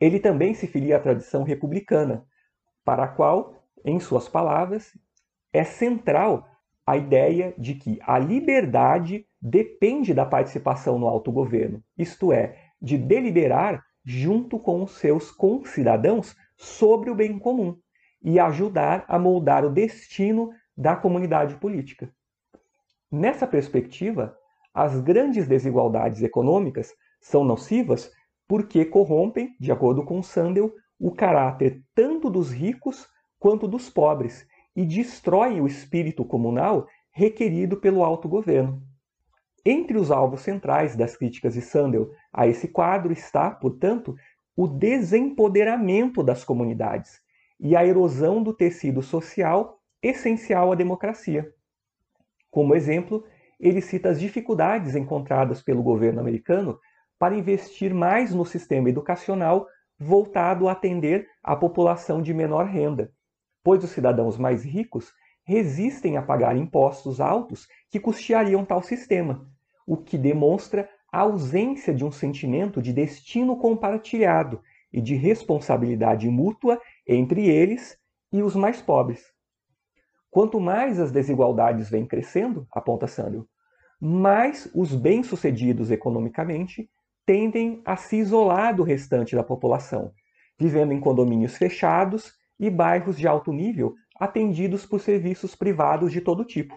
Ele 0.00 0.18
também 0.18 0.54
se 0.54 0.66
filia 0.66 0.96
à 0.96 1.00
tradição 1.00 1.44
republicana, 1.44 2.26
para 2.84 3.04
a 3.04 3.08
qual, 3.08 3.54
em 3.84 4.00
suas 4.00 4.28
palavras, 4.28 4.92
é 5.52 5.62
central 5.62 6.48
a 6.84 6.96
ideia 6.96 7.54
de 7.56 7.76
que 7.76 8.00
a 8.02 8.18
liberdade 8.18 9.24
depende 9.40 10.12
da 10.12 10.26
participação 10.26 10.98
no 10.98 11.06
autogoverno, 11.06 11.80
isto 11.96 12.32
é, 12.32 12.56
de 12.80 12.98
deliberar 12.98 13.84
junto 14.04 14.58
com 14.58 14.82
os 14.82 14.98
seus 14.98 15.30
concidadãos 15.30 16.34
sobre 16.56 17.08
o 17.08 17.14
bem 17.14 17.38
comum 17.38 17.78
e 18.22 18.38
ajudar 18.38 19.04
a 19.08 19.18
moldar 19.18 19.64
o 19.64 19.70
destino 19.70 20.50
da 20.76 20.96
comunidade 20.96 21.56
política. 21.56 22.12
Nessa 23.10 23.46
perspectiva, 23.46 24.36
as 24.72 25.00
grandes 25.00 25.46
desigualdades 25.46 26.22
econômicas 26.22 26.94
são 27.20 27.44
nocivas 27.44 28.10
porque 28.48 28.84
corrompem, 28.84 29.54
de 29.60 29.70
acordo 29.70 30.04
com 30.04 30.22
Sandel, 30.22 30.72
o 30.98 31.10
caráter 31.10 31.82
tanto 31.94 32.30
dos 32.30 32.50
ricos 32.50 33.08
quanto 33.38 33.66
dos 33.66 33.90
pobres 33.90 34.46
e 34.74 34.84
destroem 34.84 35.60
o 35.60 35.66
espírito 35.66 36.24
comunal 36.24 36.86
requerido 37.10 37.76
pelo 37.76 38.02
autogoverno. 38.02 38.82
Entre 39.64 39.98
os 39.98 40.10
alvos 40.10 40.40
centrais 40.40 40.96
das 40.96 41.16
críticas 41.16 41.54
de 41.54 41.60
Sandel 41.60 42.10
a 42.32 42.46
esse 42.46 42.68
quadro 42.68 43.12
está, 43.12 43.50
portanto, 43.50 44.16
o 44.56 44.66
desempoderamento 44.66 46.22
das 46.22 46.44
comunidades 46.44 47.20
e 47.58 47.76
a 47.76 47.84
erosão 47.84 48.42
do 48.42 48.52
tecido 48.52 49.02
social 49.02 49.80
essencial 50.02 50.72
à 50.72 50.74
democracia. 50.74 51.52
Como 52.50 52.74
exemplo, 52.74 53.24
ele 53.58 53.80
cita 53.80 54.10
as 54.10 54.20
dificuldades 54.20 54.96
encontradas 54.96 55.62
pelo 55.62 55.82
governo 55.82 56.20
americano 56.20 56.78
para 57.18 57.36
investir 57.36 57.94
mais 57.94 58.34
no 58.34 58.44
sistema 58.44 58.88
educacional 58.88 59.66
voltado 59.98 60.68
a 60.68 60.72
atender 60.72 61.28
a 61.42 61.54
população 61.54 62.20
de 62.20 62.34
menor 62.34 62.66
renda, 62.66 63.12
pois 63.62 63.84
os 63.84 63.90
cidadãos 63.90 64.36
mais 64.36 64.64
ricos 64.64 65.12
resistem 65.44 66.16
a 66.16 66.22
pagar 66.22 66.56
impostos 66.56 67.20
altos 67.20 67.68
que 67.88 68.00
custeariam 68.00 68.64
tal 68.64 68.82
sistema, 68.82 69.46
o 69.86 69.96
que 69.96 70.18
demonstra 70.18 70.88
a 71.12 71.20
ausência 71.20 71.94
de 71.94 72.04
um 72.04 72.10
sentimento 72.10 72.82
de 72.82 72.92
destino 72.92 73.56
compartilhado 73.56 74.60
e 74.92 75.00
de 75.00 75.14
responsabilidade 75.14 76.28
mútua 76.28 76.80
entre 77.06 77.48
eles 77.48 77.98
e 78.32 78.42
os 78.42 78.54
mais 78.54 78.80
pobres. 78.80 79.24
Quanto 80.30 80.58
mais 80.58 80.98
as 80.98 81.12
desigualdades 81.12 81.90
vêm 81.90 82.06
crescendo, 82.06 82.66
aponta 82.72 83.06
Sandel, 83.06 83.46
mais 84.00 84.70
os 84.74 84.94
bem-sucedidos 84.94 85.90
economicamente 85.90 86.90
tendem 87.24 87.82
a 87.84 87.96
se 87.96 88.16
isolar 88.16 88.74
do 88.74 88.82
restante 88.82 89.36
da 89.36 89.44
população, 89.44 90.12
vivendo 90.58 90.92
em 90.92 91.00
condomínios 91.00 91.56
fechados 91.56 92.32
e 92.58 92.70
bairros 92.70 93.16
de 93.16 93.28
alto 93.28 93.52
nível 93.52 93.94
atendidos 94.18 94.86
por 94.86 95.00
serviços 95.00 95.54
privados 95.54 96.12
de 96.12 96.20
todo 96.20 96.44
tipo. 96.44 96.74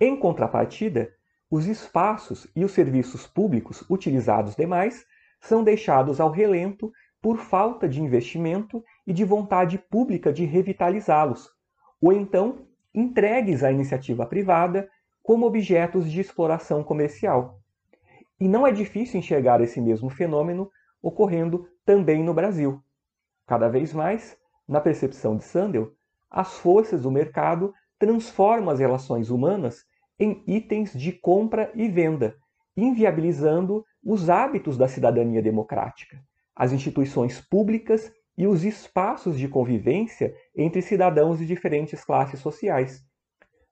Em 0.00 0.16
contrapartida, 0.16 1.10
os 1.50 1.66
espaços 1.66 2.46
e 2.54 2.64
os 2.64 2.72
serviços 2.72 3.26
públicos 3.26 3.84
utilizados 3.88 4.56
demais 4.56 5.04
são 5.40 5.62
deixados 5.62 6.20
ao 6.20 6.30
relento 6.30 6.90
por 7.20 7.38
falta 7.38 7.88
de 7.88 8.02
investimento 8.02 8.82
e 9.06 9.12
de 9.12 9.24
vontade 9.24 9.78
pública 9.78 10.32
de 10.32 10.44
revitalizá-los, 10.44 11.50
ou 12.00 12.12
então 12.12 12.66
entregues 12.94 13.62
à 13.62 13.70
iniciativa 13.70 14.26
privada 14.26 14.88
como 15.22 15.46
objetos 15.46 16.10
de 16.10 16.20
exploração 16.20 16.82
comercial. 16.82 17.60
E 18.38 18.48
não 18.48 18.66
é 18.66 18.72
difícil 18.72 19.18
enxergar 19.18 19.60
esse 19.60 19.80
mesmo 19.80 20.10
fenômeno 20.10 20.70
ocorrendo 21.02 21.68
também 21.84 22.22
no 22.22 22.34
Brasil. 22.34 22.82
Cada 23.46 23.68
vez 23.68 23.92
mais, 23.92 24.36
na 24.66 24.80
percepção 24.80 25.36
de 25.36 25.44
Sandel, 25.44 25.92
as 26.30 26.58
forças 26.58 27.02
do 27.02 27.10
mercado 27.10 27.72
transformam 27.98 28.70
as 28.70 28.80
relações 28.80 29.30
humanas 29.30 29.84
em 30.18 30.42
itens 30.46 30.92
de 30.92 31.12
compra 31.12 31.70
e 31.74 31.88
venda, 31.88 32.36
inviabilizando 32.76 33.84
os 34.02 34.28
hábitos 34.28 34.76
da 34.76 34.88
cidadania 34.88 35.42
democrática 35.42 36.18
as 36.54 36.72
instituições 36.72 37.40
públicas 37.40 38.12
e 38.36 38.46
os 38.46 38.64
espaços 38.64 39.38
de 39.38 39.48
convivência 39.48 40.34
entre 40.56 40.82
cidadãos 40.82 41.38
de 41.38 41.46
diferentes 41.46 42.04
classes 42.04 42.40
sociais. 42.40 43.02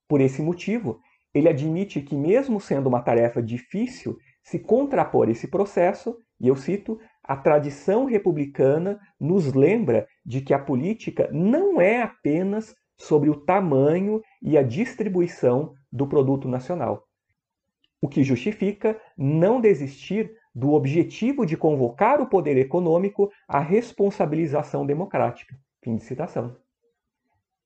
Por 0.08 0.20
esse 0.20 0.42
motivo, 0.42 1.00
ele 1.34 1.48
admite 1.48 2.00
que, 2.00 2.14
mesmo 2.14 2.60
sendo 2.60 2.88
uma 2.88 3.02
tarefa 3.02 3.42
difícil 3.42 4.18
se 4.42 4.58
contrapor 4.58 5.28
esse 5.28 5.48
processo, 5.48 6.16
e 6.40 6.48
eu 6.48 6.56
cito, 6.56 6.98
a 7.22 7.36
tradição 7.36 8.04
republicana 8.04 8.98
nos 9.18 9.52
lembra 9.52 10.06
de 10.24 10.40
que 10.40 10.52
a 10.52 10.58
política 10.58 11.28
não 11.32 11.80
é 11.80 12.02
apenas 12.02 12.74
sobre 12.98 13.30
o 13.30 13.36
tamanho 13.36 14.20
e 14.42 14.58
a 14.58 14.62
distribuição 14.62 15.72
do 15.90 16.06
produto 16.06 16.48
nacional. 16.48 17.06
O 18.00 18.08
que 18.08 18.24
justifica 18.24 19.00
não 19.16 19.60
desistir 19.60 20.32
do 20.54 20.72
objetivo 20.72 21.46
de 21.46 21.56
convocar 21.56 22.20
o 22.20 22.26
poder 22.26 22.56
econômico 22.56 23.30
à 23.48 23.58
responsabilização 23.58 24.84
democrática. 24.84 25.56
Fim 25.82 25.96
de 25.96 26.04
citação. 26.04 26.56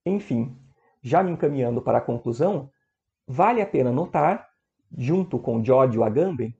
Enfim, 0.05 0.57
já 1.03 1.23
me 1.23 1.33
encaminhando 1.33 1.83
para 1.83 1.99
a 1.99 2.03
conclusão, 2.03 2.71
vale 3.27 3.61
a 3.61 3.67
pena 3.67 3.91
notar, 3.91 4.49
junto 4.97 5.39
com 5.39 5.63
Giorgio 5.65 6.05
Agamben, 6.05 6.55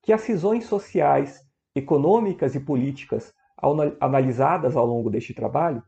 que 0.00 0.12
as 0.12 0.20
cisões 0.22 0.64
sociais, 0.66 1.40
econômicas 1.74 2.54
e 2.54 2.60
políticas 2.60 3.32
analisadas 4.00 4.76
ao 4.76 4.86
longo 4.86 5.10
deste 5.10 5.32
trabalho 5.32 5.82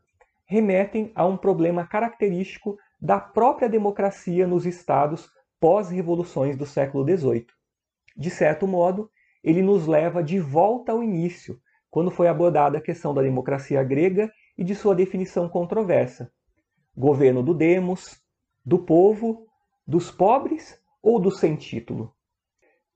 remetem 0.45 1.11
a 1.15 1.25
um 1.25 1.35
problema 1.37 1.85
característico 1.85 2.77
da 3.01 3.19
própria 3.19 3.67
democracia 3.67 4.47
nos 4.47 4.65
estados 4.65 5.29
pós-revoluções 5.59 6.55
do 6.55 6.65
século 6.65 7.03
XVIII. 7.05 7.47
De 8.15 8.29
certo 8.29 8.67
modo, 8.67 9.09
ele 9.45 9.61
nos 9.61 9.85
leva 9.85 10.23
de 10.23 10.39
volta 10.39 10.91
ao 10.91 11.03
início, 11.03 11.61
quando 11.91 12.09
foi 12.09 12.27
abordada 12.27 12.79
a 12.79 12.81
questão 12.81 13.13
da 13.13 13.21
democracia 13.21 13.83
grega 13.83 14.31
e 14.57 14.63
de 14.63 14.73
sua 14.73 14.95
definição 14.95 15.47
controversa. 15.47 16.31
Governo 16.97 17.43
do 17.43 17.53
demos, 17.53 18.19
do 18.65 18.79
povo, 18.79 19.45
dos 19.85 20.09
pobres 20.09 20.81
ou 20.99 21.19
do 21.19 21.29
sem 21.29 21.55
título? 21.55 22.11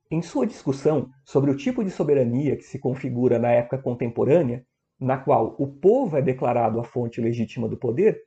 Em 0.09 0.23
sua 0.23 0.47
discussão 0.47 1.11
sobre 1.23 1.51
o 1.51 1.55
tipo 1.55 1.83
de 1.83 1.91
soberania 1.91 2.57
que 2.57 2.63
se 2.63 2.79
configura 2.79 3.37
na 3.37 3.51
época 3.51 3.77
contemporânea, 3.77 4.65
na 4.99 5.19
qual 5.19 5.55
o 5.59 5.67
povo 5.67 6.17
é 6.17 6.21
declarado 6.21 6.79
a 6.79 6.83
fonte 6.83 7.21
legítima 7.21 7.69
do 7.69 7.77
poder, 7.77 8.19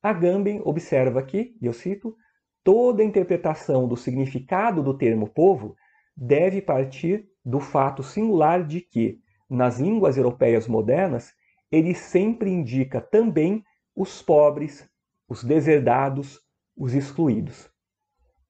Agamben 0.00 0.62
observa 0.64 1.20
que, 1.24 1.56
e 1.60 1.66
eu 1.66 1.72
cito, 1.72 2.14
toda 2.62 3.02
interpretação 3.02 3.88
do 3.88 3.96
significado 3.96 4.80
do 4.80 4.96
termo 4.96 5.28
povo 5.28 5.74
deve 6.16 6.62
partir 6.62 7.33
do 7.44 7.60
fato 7.60 8.02
singular 8.02 8.64
de 8.64 8.80
que, 8.80 9.20
nas 9.48 9.78
línguas 9.78 10.16
europeias 10.16 10.66
modernas, 10.66 11.32
ele 11.70 11.94
sempre 11.94 12.50
indica 12.50 13.00
também 13.00 13.64
os 13.94 14.22
pobres, 14.22 14.88
os 15.28 15.44
deserdados, 15.44 16.40
os 16.76 16.94
excluídos. 16.94 17.70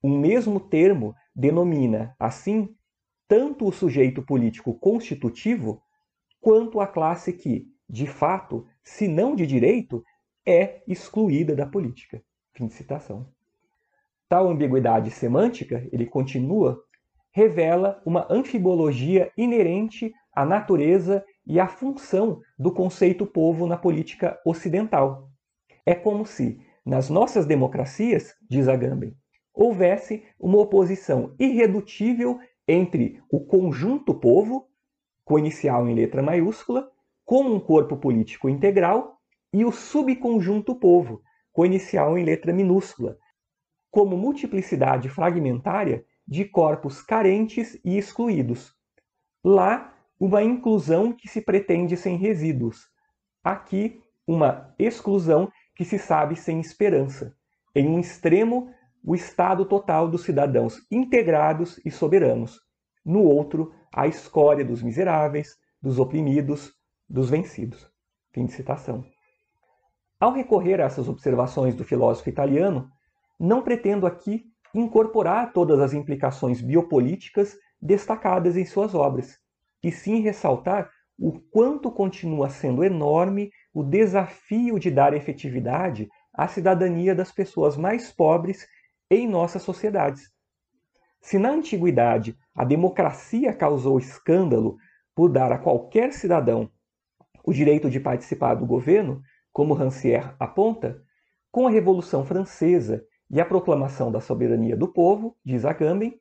O 0.02 0.08
mesmo 0.08 0.60
termo 0.60 1.14
denomina, 1.34 2.14
assim, 2.18 2.74
tanto 3.26 3.66
o 3.66 3.72
sujeito 3.72 4.22
político 4.22 4.74
constitutivo 4.74 5.82
quanto 6.40 6.80
a 6.80 6.86
classe 6.86 7.32
que, 7.32 7.66
de 7.88 8.06
fato, 8.06 8.66
se 8.82 9.08
não 9.08 9.34
de 9.34 9.46
direito, 9.46 10.04
é 10.46 10.82
excluída 10.86 11.56
da 11.56 11.66
política. 11.66 12.22
Fim 12.52 12.66
de 12.66 12.74
citação. 12.74 13.26
Tal 14.28 14.48
ambiguidade 14.48 15.10
semântica, 15.10 15.88
ele 15.90 16.06
continua, 16.06 16.83
revela 17.34 18.00
uma 18.06 18.26
anfibologia 18.30 19.30
inerente 19.36 20.14
à 20.32 20.46
natureza 20.46 21.24
e 21.44 21.58
à 21.58 21.66
função 21.66 22.40
do 22.56 22.72
conceito 22.72 23.26
povo 23.26 23.66
na 23.66 23.76
política 23.76 24.40
ocidental. 24.46 25.28
É 25.84 25.96
como 25.96 26.24
se, 26.24 26.60
nas 26.86 27.10
nossas 27.10 27.44
democracias, 27.44 28.34
diz 28.48 28.68
Agamben, 28.68 29.16
houvesse 29.52 30.22
uma 30.38 30.58
oposição 30.58 31.34
irredutível 31.38 32.38
entre 32.68 33.20
o 33.28 33.40
conjunto 33.40 34.14
povo, 34.14 34.68
com 35.24 35.36
inicial 35.36 35.88
em 35.88 35.94
letra 35.94 36.22
maiúscula, 36.22 36.88
como 37.24 37.52
um 37.52 37.58
corpo 37.58 37.96
político 37.96 38.48
integral, 38.48 39.18
e 39.52 39.64
o 39.64 39.72
subconjunto 39.72 40.74
povo, 40.76 41.20
com 41.52 41.66
inicial 41.66 42.16
em 42.16 42.24
letra 42.24 42.52
minúscula, 42.52 43.16
como 43.90 44.16
multiplicidade 44.16 45.08
fragmentária 45.08 46.04
de 46.26 46.44
corpos 46.44 47.02
carentes 47.02 47.78
e 47.84 47.98
excluídos. 47.98 48.72
Lá, 49.42 49.94
uma 50.18 50.42
inclusão 50.42 51.12
que 51.12 51.28
se 51.28 51.40
pretende 51.40 51.96
sem 51.96 52.16
resíduos. 52.16 52.88
Aqui, 53.42 54.02
uma 54.26 54.74
exclusão 54.78 55.50
que 55.74 55.84
se 55.84 55.98
sabe 55.98 56.36
sem 56.36 56.60
esperança. 56.60 57.36
Em 57.74 57.88
um 57.88 57.98
extremo, 57.98 58.70
o 59.04 59.14
estado 59.14 59.66
total 59.66 60.08
dos 60.08 60.22
cidadãos 60.22 60.80
integrados 60.90 61.78
e 61.84 61.90
soberanos. 61.90 62.58
No 63.04 63.22
outro, 63.22 63.74
a 63.92 64.06
escória 64.06 64.64
dos 64.64 64.82
miseráveis, 64.82 65.56
dos 65.82 65.98
oprimidos, 65.98 66.72
dos 67.08 67.28
vencidos. 67.28 67.86
Fim 68.32 68.46
de 68.46 68.52
citação. 68.52 69.04
Ao 70.18 70.32
recorrer 70.32 70.80
a 70.80 70.84
essas 70.84 71.06
observações 71.06 71.74
do 71.74 71.84
filósofo 71.84 72.30
italiano, 72.30 72.90
não 73.38 73.62
pretendo 73.62 74.06
aqui 74.06 74.46
incorporar 74.74 75.52
todas 75.52 75.80
as 75.80 75.94
implicações 75.94 76.60
biopolíticas 76.60 77.56
destacadas 77.80 78.56
em 78.56 78.64
suas 78.64 78.94
obras, 78.94 79.38
e 79.82 79.92
sim 79.92 80.20
ressaltar 80.20 80.90
o 81.18 81.38
quanto 81.38 81.92
continua 81.92 82.48
sendo 82.50 82.82
enorme 82.82 83.52
o 83.72 83.84
desafio 83.84 84.78
de 84.78 84.90
dar 84.90 85.14
efetividade 85.14 86.08
à 86.32 86.48
cidadania 86.48 87.14
das 87.14 87.30
pessoas 87.30 87.76
mais 87.76 88.10
pobres 88.10 88.66
em 89.10 89.28
nossas 89.28 89.62
sociedades. 89.62 90.32
Se 91.20 91.38
na 91.38 91.50
antiguidade 91.50 92.36
a 92.54 92.64
democracia 92.64 93.52
causou 93.52 93.98
escândalo 93.98 94.76
por 95.14 95.30
dar 95.30 95.52
a 95.52 95.58
qualquer 95.58 96.12
cidadão 96.12 96.70
o 97.44 97.52
direito 97.52 97.90
de 97.90 98.00
participar 98.00 98.54
do 98.54 98.66
governo, 98.66 99.22
como 99.52 99.74
Rancière 99.74 100.34
aponta, 100.38 101.00
com 101.52 101.66
a 101.66 101.70
Revolução 101.70 102.24
Francesa 102.24 103.04
e 103.30 103.40
a 103.40 103.44
proclamação 103.44 104.12
da 104.12 104.20
soberania 104.20 104.76
do 104.76 104.88
povo, 104.88 105.36
diz 105.44 105.64
Agamben, 105.64 106.20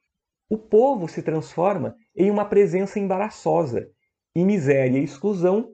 o 0.50 0.58
povo 0.58 1.08
se 1.08 1.22
transforma 1.22 1.96
em 2.16 2.30
uma 2.30 2.46
presença 2.46 3.00
embaraçosa 3.00 3.90
e 4.36 4.44
miséria 4.44 5.00
e 5.00 5.04
exclusão 5.04 5.74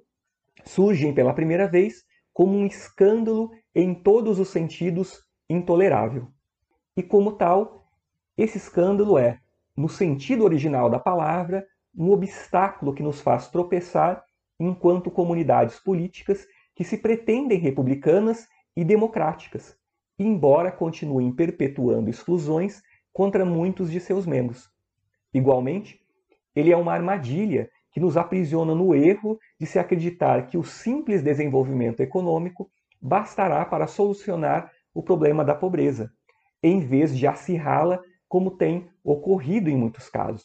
surgem 0.65 1.13
pela 1.13 1.33
primeira 1.33 1.67
vez 1.67 2.03
como 2.33 2.57
um 2.57 2.65
escândalo 2.65 3.51
em 3.73 3.93
todos 3.93 4.39
os 4.39 4.49
sentidos 4.49 5.23
intolerável. 5.49 6.27
E 6.95 7.03
como 7.03 7.33
tal, 7.33 7.87
esse 8.37 8.57
escândalo 8.57 9.17
é, 9.17 9.39
no 9.75 9.89
sentido 9.89 10.43
original 10.43 10.89
da 10.89 10.99
palavra, 10.99 11.65
um 11.95 12.11
obstáculo 12.11 12.93
que 12.93 13.03
nos 13.03 13.21
faz 13.21 13.47
tropeçar 13.47 14.23
enquanto 14.59 15.09
comunidades 15.09 15.79
políticas 15.79 16.45
que 16.75 16.83
se 16.83 16.97
pretendem 16.97 17.59
republicanas 17.59 18.47
e 18.75 18.83
democráticas, 18.83 19.75
embora 20.19 20.71
continuem 20.71 21.31
perpetuando 21.31 22.09
exclusões 22.09 22.83
contra 23.13 23.45
muitos 23.45 23.89
de 23.89 23.99
seus 23.99 24.25
membros. 24.25 24.69
Igualmente, 25.33 25.99
ele 26.55 26.71
é 26.71 26.77
uma 26.77 26.93
armadilha 26.93 27.69
que 27.91 27.99
nos 27.99 28.17
aprisiona 28.17 28.75
no 28.75 28.93
erro 28.93 29.39
de 29.59 29.65
se 29.65 29.79
acreditar 29.79 30.47
que 30.47 30.57
o 30.57 30.63
simples 30.63 31.23
desenvolvimento 31.23 32.01
econômico 32.01 32.69
bastará 33.01 33.63
para 33.65 33.87
solucionar 33.87 34.71
o 34.93 35.01
problema 35.01 35.43
da 35.43 35.55
pobreza, 35.55 36.11
em 36.61 36.79
vez 36.79 37.17
de 37.17 37.25
acirrá-la 37.25 37.99
como 38.27 38.51
tem 38.51 38.89
ocorrido 39.03 39.69
em 39.69 39.77
muitos 39.77 40.09
casos. 40.09 40.43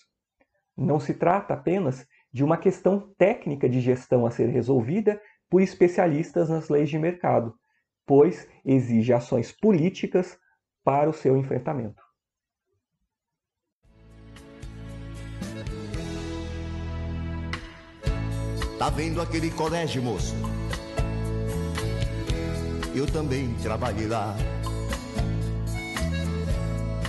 Não 0.76 0.98
se 0.98 1.14
trata 1.14 1.54
apenas 1.54 2.06
de 2.32 2.42
uma 2.42 2.56
questão 2.56 3.12
técnica 3.18 3.68
de 3.68 3.80
gestão 3.80 4.26
a 4.26 4.30
ser 4.30 4.48
resolvida 4.48 5.20
por 5.50 5.60
especialistas 5.60 6.48
nas 6.48 6.68
leis 6.68 6.88
de 6.88 6.98
mercado, 6.98 7.54
pois 8.06 8.48
exige 8.64 9.12
ações 9.12 9.52
políticas 9.52 10.38
para 10.82 11.08
o 11.08 11.12
seu 11.12 11.36
enfrentamento. 11.36 12.02
Tá 18.78 18.90
vendo 18.90 19.22
aquele 19.22 19.50
colégio, 19.50 20.02
moço? 20.02 20.34
Eu 22.94 23.06
também 23.06 23.54
trabalhei 23.62 24.06
lá. 24.06 24.34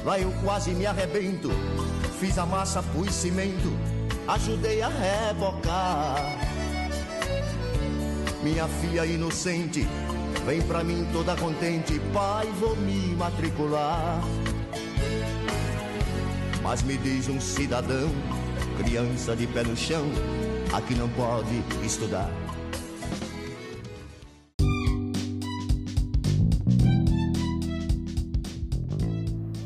Lá 0.03 0.19
eu 0.19 0.31
quase 0.43 0.71
me 0.71 0.85
arrebento. 0.85 1.49
Fiz 2.19 2.37
a 2.37 2.45
massa, 2.45 2.81
pus 2.81 3.13
cimento 3.13 3.95
ajudei 4.27 4.81
a 4.81 4.89
rebocar. 4.89 6.15
Minha 8.43 8.67
filha 8.67 9.05
inocente, 9.05 9.87
vem 10.45 10.61
pra 10.61 10.83
mim 10.83 11.07
toda 11.11 11.35
contente, 11.35 11.99
pai, 12.13 12.45
vou 12.59 12.75
me 12.75 13.15
matricular. 13.15 14.21
Mas 16.61 16.83
me 16.83 16.97
diz 16.97 17.27
um 17.27 17.41
cidadão, 17.41 18.09
criança 18.77 19.35
de 19.35 19.47
pé 19.47 19.63
no 19.63 19.75
chão, 19.75 20.05
aqui 20.71 20.93
não 20.93 21.09
pode 21.09 21.63
estudar. 21.83 22.29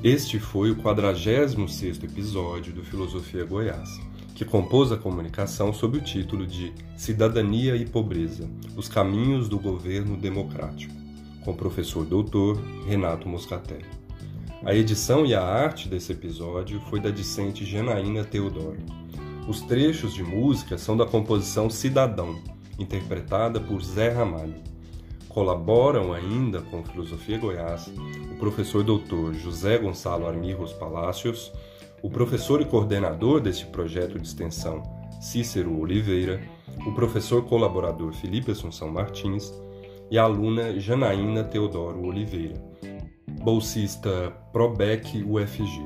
Este 0.01 0.39
foi 0.39 0.71
o 0.71 0.77
46º 0.77 2.05
episódio 2.05 2.71
do 2.71 2.85
Filosofia 2.85 3.43
Goiás 3.43 4.08
que 4.39 4.45
compôs 4.45 4.89
a 4.89 4.95
comunicação 4.95 5.73
sob 5.73 5.97
o 5.97 6.01
título 6.01 6.47
de 6.47 6.73
Cidadania 6.95 7.75
e 7.75 7.85
Pobreza: 7.85 8.49
Os 8.73 8.87
Caminhos 8.87 9.49
do 9.49 9.59
Governo 9.59 10.15
Democrático, 10.15 10.95
com 11.43 11.51
o 11.51 11.57
professor 11.57 12.05
doutor 12.05 12.57
Renato 12.87 13.27
Moscatelli. 13.27 13.83
A 14.63 14.73
edição 14.73 15.25
e 15.25 15.35
a 15.35 15.43
arte 15.43 15.89
desse 15.89 16.13
episódio 16.13 16.79
foi 16.89 17.01
da 17.01 17.09
discente 17.09 17.65
Janaína 17.65 18.23
Teodoro. 18.23 18.77
Os 19.45 19.59
trechos 19.59 20.13
de 20.13 20.23
música 20.23 20.77
são 20.77 20.95
da 20.95 21.05
composição 21.05 21.69
Cidadão, 21.69 22.41
interpretada 22.79 23.59
por 23.59 23.83
Zé 23.83 24.07
Ramalho. 24.07 24.55
colaboram 25.27 26.13
ainda 26.13 26.61
com 26.61 26.81
Filosofia 26.81 27.37
Goiás 27.37 27.91
o 28.31 28.35
professor 28.39 28.85
doutor 28.85 29.33
José 29.33 29.77
Gonçalo 29.77 30.25
Armirros 30.25 30.71
Palácios, 30.71 31.51
o 32.01 32.09
professor 32.09 32.61
e 32.61 32.65
coordenador 32.65 33.41
deste 33.41 33.65
projeto 33.65 34.19
de 34.19 34.27
extensão 34.27 34.81
Cícero 35.19 35.77
Oliveira, 35.77 36.41
o 36.85 36.93
professor 36.93 37.43
colaborador 37.43 38.13
Felipe 38.13 38.51
Assunção 38.51 38.89
Martins 38.89 39.53
e 40.09 40.17
a 40.17 40.23
aluna 40.23 40.79
Janaína 40.79 41.43
Teodoro 41.43 42.01
Oliveira, 42.05 42.55
bolsista 43.41 44.31
Probec 44.51 45.23
UFG. 45.23 45.83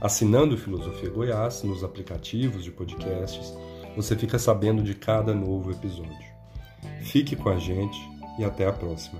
Assinando 0.00 0.58
Filosofia 0.58 1.08
Goiás 1.08 1.62
nos 1.62 1.82
aplicativos 1.82 2.62
de 2.62 2.70
podcasts, 2.70 3.54
você 3.96 4.14
fica 4.14 4.38
sabendo 4.38 4.82
de 4.82 4.94
cada 4.94 5.34
novo 5.34 5.70
episódio. 5.70 6.36
Fique 7.00 7.34
com 7.34 7.48
a 7.48 7.58
gente 7.58 7.98
e 8.38 8.44
até 8.44 8.66
a 8.66 8.72
próxima. 8.72 9.18